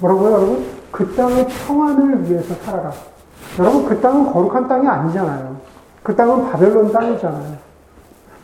뭐라고요, 0.00 0.32
여러분? 0.32 0.66
그 0.90 1.14
땅의 1.14 1.46
평안을 1.66 2.28
위해서 2.28 2.54
살아라. 2.64 2.92
여러분, 3.58 3.86
그 3.86 4.00
땅은 4.00 4.32
거룩한 4.32 4.68
땅이 4.68 4.86
아니잖아요. 4.86 5.56
그 6.02 6.14
땅은 6.14 6.50
바벨론 6.50 6.92
땅이잖아요. 6.92 7.66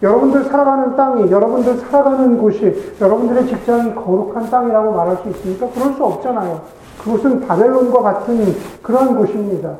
여러분들 0.02 0.44
살아가는 0.44 0.96
땅이, 0.96 1.30
여러분들 1.30 1.76
살아가는 1.76 2.38
곳이, 2.38 2.96
여러분들의 3.00 3.46
직장이 3.46 3.94
거룩한 3.94 4.50
땅이라고 4.50 4.92
말할 4.92 5.18
수 5.18 5.28
있습니까? 5.28 5.68
그럴 5.72 5.94
수 5.94 6.04
없잖아요. 6.04 6.60
그곳은 7.04 7.46
바벨론과 7.46 8.02
같은 8.02 8.56
그러한 8.82 9.16
곳입니다. 9.16 9.74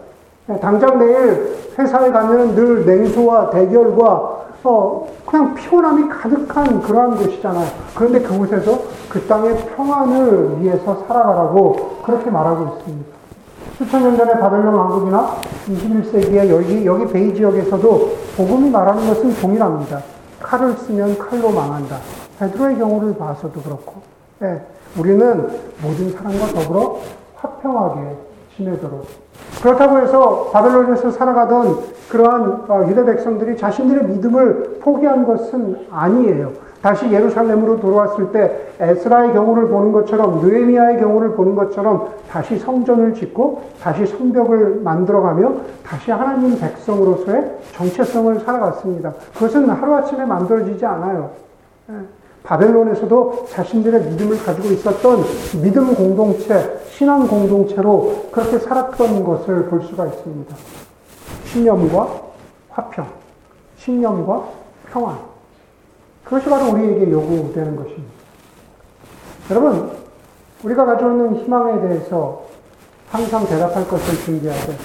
당장 0.60 0.98
내일 0.98 1.56
회사에 1.78 2.10
가면 2.10 2.54
늘 2.54 2.84
냉소와 2.84 3.50
대결과 3.50 4.41
어, 4.64 5.08
그냥 5.26 5.54
피곤함이 5.54 6.08
가득한 6.08 6.82
그러한 6.82 7.16
곳이잖아요. 7.16 7.66
그런데 7.94 8.20
그곳에서 8.20 8.80
그 9.08 9.26
땅의 9.26 9.56
평안을 9.74 10.60
위해서 10.60 11.04
살아가라고 11.06 12.00
그렇게 12.04 12.30
말하고 12.30 12.76
있습니다. 12.78 13.12
수천 13.78 14.02
년 14.02 14.16
전에 14.16 14.38
바벨론 14.38 14.74
왕국이나 14.74 15.36
21세기에 15.68 16.48
여기, 16.48 16.86
여기 16.86 17.12
베이 17.12 17.34
지역에서도 17.34 18.16
복음이 18.36 18.70
말하는 18.70 19.08
것은 19.08 19.34
동일합니다. 19.40 20.00
칼을 20.40 20.74
쓰면 20.74 21.18
칼로 21.18 21.50
망한다. 21.50 21.96
베드로의 22.38 22.78
경우를 22.78 23.16
봐서도 23.16 23.60
그렇고, 23.60 23.94
네, 24.38 24.60
우리는 24.98 25.48
모든 25.82 26.12
사람과 26.12 26.46
더불어 26.48 26.98
화평하게 27.36 28.31
지내도록 28.56 29.06
그렇다고 29.62 29.98
해서 29.98 30.50
바벨론에서 30.52 31.10
살아가던 31.10 31.78
그러한 32.08 32.64
어, 32.68 32.86
유대 32.88 33.04
백성들이 33.04 33.56
자신들의 33.56 34.04
믿음을 34.08 34.78
포기한 34.82 35.24
것은 35.26 35.86
아니에요. 35.90 36.52
다시 36.82 37.10
예루살렘으로 37.10 37.78
돌아왔을 37.78 38.32
때 38.32 38.72
에스라의 38.80 39.32
경우를 39.32 39.68
보는 39.68 39.92
것처럼 39.92 40.40
느헤미야의 40.40 40.98
경우를 40.98 41.34
보는 41.34 41.54
것처럼 41.54 42.08
다시 42.28 42.58
성전을 42.58 43.14
짓고 43.14 43.62
다시 43.80 44.04
성벽을 44.04 44.80
만들어가며 44.82 45.52
다시 45.86 46.10
하나님 46.10 46.58
백성으로서의 46.58 47.58
정체성을 47.72 48.40
살아갔습니다. 48.40 49.12
그것은 49.32 49.70
하루아침에 49.70 50.24
만들어지지 50.24 50.84
않아요. 50.84 51.30
예. 51.90 51.94
바벨론에서도 52.42 53.46
자신들의 53.50 54.02
믿음을 54.02 54.36
가지고 54.44 54.68
있었던 54.74 55.18
믿음 55.62 55.94
공동체, 55.94 56.81
신앙 56.96 57.26
공동체로 57.26 58.28
그렇게 58.30 58.58
살았던 58.58 59.24
것을 59.24 59.66
볼 59.66 59.82
수가 59.82 60.06
있습니다. 60.06 60.56
신념과 61.46 62.22
화평, 62.70 63.06
신념과 63.78 64.44
평안. 64.90 65.18
그것이 66.24 66.48
바로 66.48 66.70
우리에게 66.72 67.10
요구되는 67.10 67.76
것입니다. 67.76 68.12
여러분, 69.50 69.90
우리가 70.62 70.84
있는 70.84 71.36
희망에 71.36 71.80
대해서 71.80 72.44
항상 73.08 73.46
대답할 73.46 73.88
것을 73.88 74.14
준비하되 74.24 74.76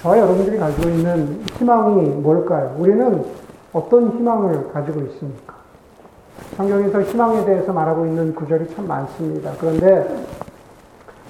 저와 0.00 0.18
여러분들이 0.18 0.58
가지고 0.58 0.88
있는 0.88 1.42
희망이 1.58 2.02
뭘까요? 2.02 2.76
우리는 2.78 3.24
어떤 3.72 4.10
희망을 4.10 4.72
가지고 4.72 5.00
있습니까? 5.00 5.54
성경에서 6.56 7.02
희망에 7.02 7.44
대해서 7.44 7.72
말하고 7.72 8.06
있는 8.06 8.34
구절이 8.34 8.74
참 8.74 8.86
많습니다. 8.86 9.52
그런데 9.58 10.06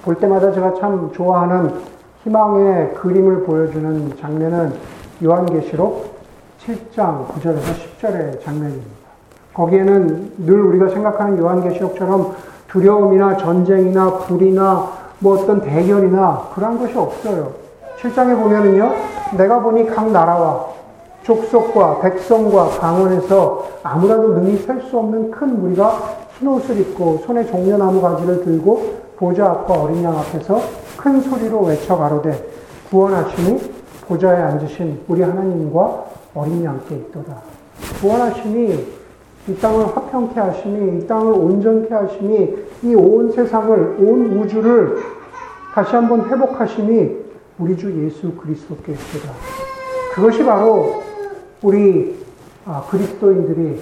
볼 0.05 0.15
때마다 0.15 0.51
제가 0.51 0.75
참 0.79 1.11
좋아하는 1.13 1.73
희망의 2.23 2.93
그림을 2.93 3.43
보여주는 3.43 4.15
장면은 4.21 4.73
요한계시록 5.23 6.15
7장 6.63 7.27
9절에서 7.27 7.61
10절의 7.99 8.43
장면입니다. 8.43 8.95
거기에는 9.53 10.33
늘 10.37 10.61
우리가 10.61 10.89
생각하는 10.89 11.39
요한계시록처럼 11.39 12.35
두려움이나 12.67 13.37
전쟁이나 13.37 14.11
불이나 14.19 14.89
뭐 15.19 15.39
어떤 15.39 15.61
대결이나 15.61 16.49
그런 16.53 16.77
것이 16.77 16.95
없어요. 16.95 17.53
7장에 17.99 18.39
보면은요, 18.39 18.91
내가 19.37 19.59
보니 19.59 19.87
각 19.87 20.11
나라와 20.11 20.67
족속과 21.23 22.01
백성과 22.01 22.79
강원에서 22.79 23.65
아무라도 23.81 24.33
능히 24.33 24.57
셀 24.57 24.81
수 24.81 24.99
없는 24.99 25.31
큰 25.31 25.59
무리가 25.59 25.97
흰 26.37 26.47
옷을 26.47 26.79
입고 26.79 27.23
손에 27.25 27.45
종려나무 27.45 28.01
가지를 28.01 28.43
들고 28.43 29.04
보좌 29.17 29.45
앞과 29.45 29.73
어린 29.73 30.03
양 30.03 30.17
앞에서 30.17 30.61
큰 30.97 31.21
소리로 31.21 31.61
외쳐 31.61 31.97
가로되 31.97 32.47
구원하심이 32.89 33.59
보좌에 34.07 34.41
앉으신 34.41 35.01
우리 35.07 35.21
하나님과 35.21 36.05
어린 36.35 36.63
양께 36.63 36.95
있도다. 36.95 37.37
구원하심이 38.01 38.85
이 39.47 39.55
땅을 39.57 39.87
화평케 39.95 40.39
하심이 40.39 40.99
이 40.99 41.07
땅을 41.07 41.33
온전케 41.33 41.93
하심이 41.93 42.55
이온 42.83 43.31
세상을 43.31 43.97
온 43.99 44.39
우주를 44.39 44.97
다시 45.73 45.95
한번 45.95 46.29
회복하심이 46.29 47.25
우리 47.57 47.77
주 47.77 48.05
예수 48.05 48.31
그리스도께 48.33 48.93
있도다. 48.93 49.33
그것이 50.13 50.43
바로 50.43 51.03
우리 51.61 52.15
아, 52.65 52.83
그리스도인들이 52.89 53.81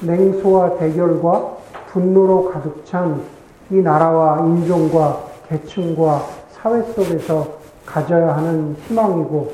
냉소와 0.00 0.78
대결과 0.78 1.56
분노로 1.92 2.50
가득 2.50 2.84
찬 2.84 3.20
이 3.70 3.76
나라와 3.76 4.40
인종과 4.40 5.20
계층과 5.48 6.22
사회 6.50 6.82
속에서 6.92 7.46
가져야 7.86 8.36
하는 8.36 8.76
희망이고 8.86 9.52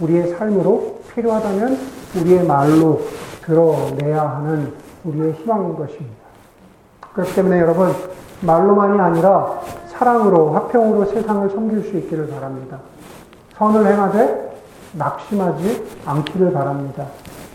우리의 0.00 0.28
삶으로 0.28 1.00
필요하다면 1.14 1.78
우리의 2.20 2.44
말로 2.44 3.00
드러내야 3.42 4.20
하는 4.20 4.72
우리의 5.04 5.32
희망인 5.34 5.76
것입니다. 5.76 6.24
그렇기 7.12 7.34
때문에 7.34 7.60
여러분 7.60 7.92
말로만이 8.40 9.00
아니라 9.00 9.60
사랑으로 9.88 10.52
화평으로 10.52 11.06
세상을 11.06 11.50
섬길 11.50 11.82
수 11.84 11.96
있기를 11.98 12.28
바랍니다. 12.28 12.78
선을 13.56 13.86
행하되 13.86 14.54
낙심하지 14.92 16.00
않기를 16.04 16.52
바랍니다. 16.52 17.06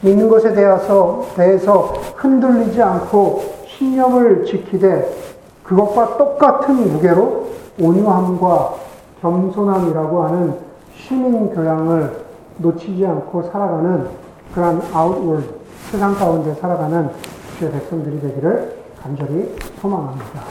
믿는 0.01 0.29
것에 0.29 0.53
대해서, 0.53 1.25
대해서 1.35 1.93
흔들리지 2.15 2.81
않고 2.81 3.43
신념을 3.67 4.45
지키되 4.45 5.28
그것과 5.69 6.17
똑같은 6.17 6.93
무게로 6.93 7.47
온유함과 7.79 8.73
겸손함이라고 9.21 10.23
하는 10.23 10.55
시민 10.97 11.53
교양을 11.53 12.25
놓치지 12.57 13.05
않고 13.05 13.43
살아가는 13.43 14.07
그러한 14.53 14.81
outward, 14.91 15.47
세상 15.91 16.15
가운데 16.15 16.55
살아가는 16.55 17.11
주의 17.59 17.71
백성들이 17.71 18.19
되기를 18.19 18.79
간절히 18.99 19.55
소망합니다. 19.79 20.41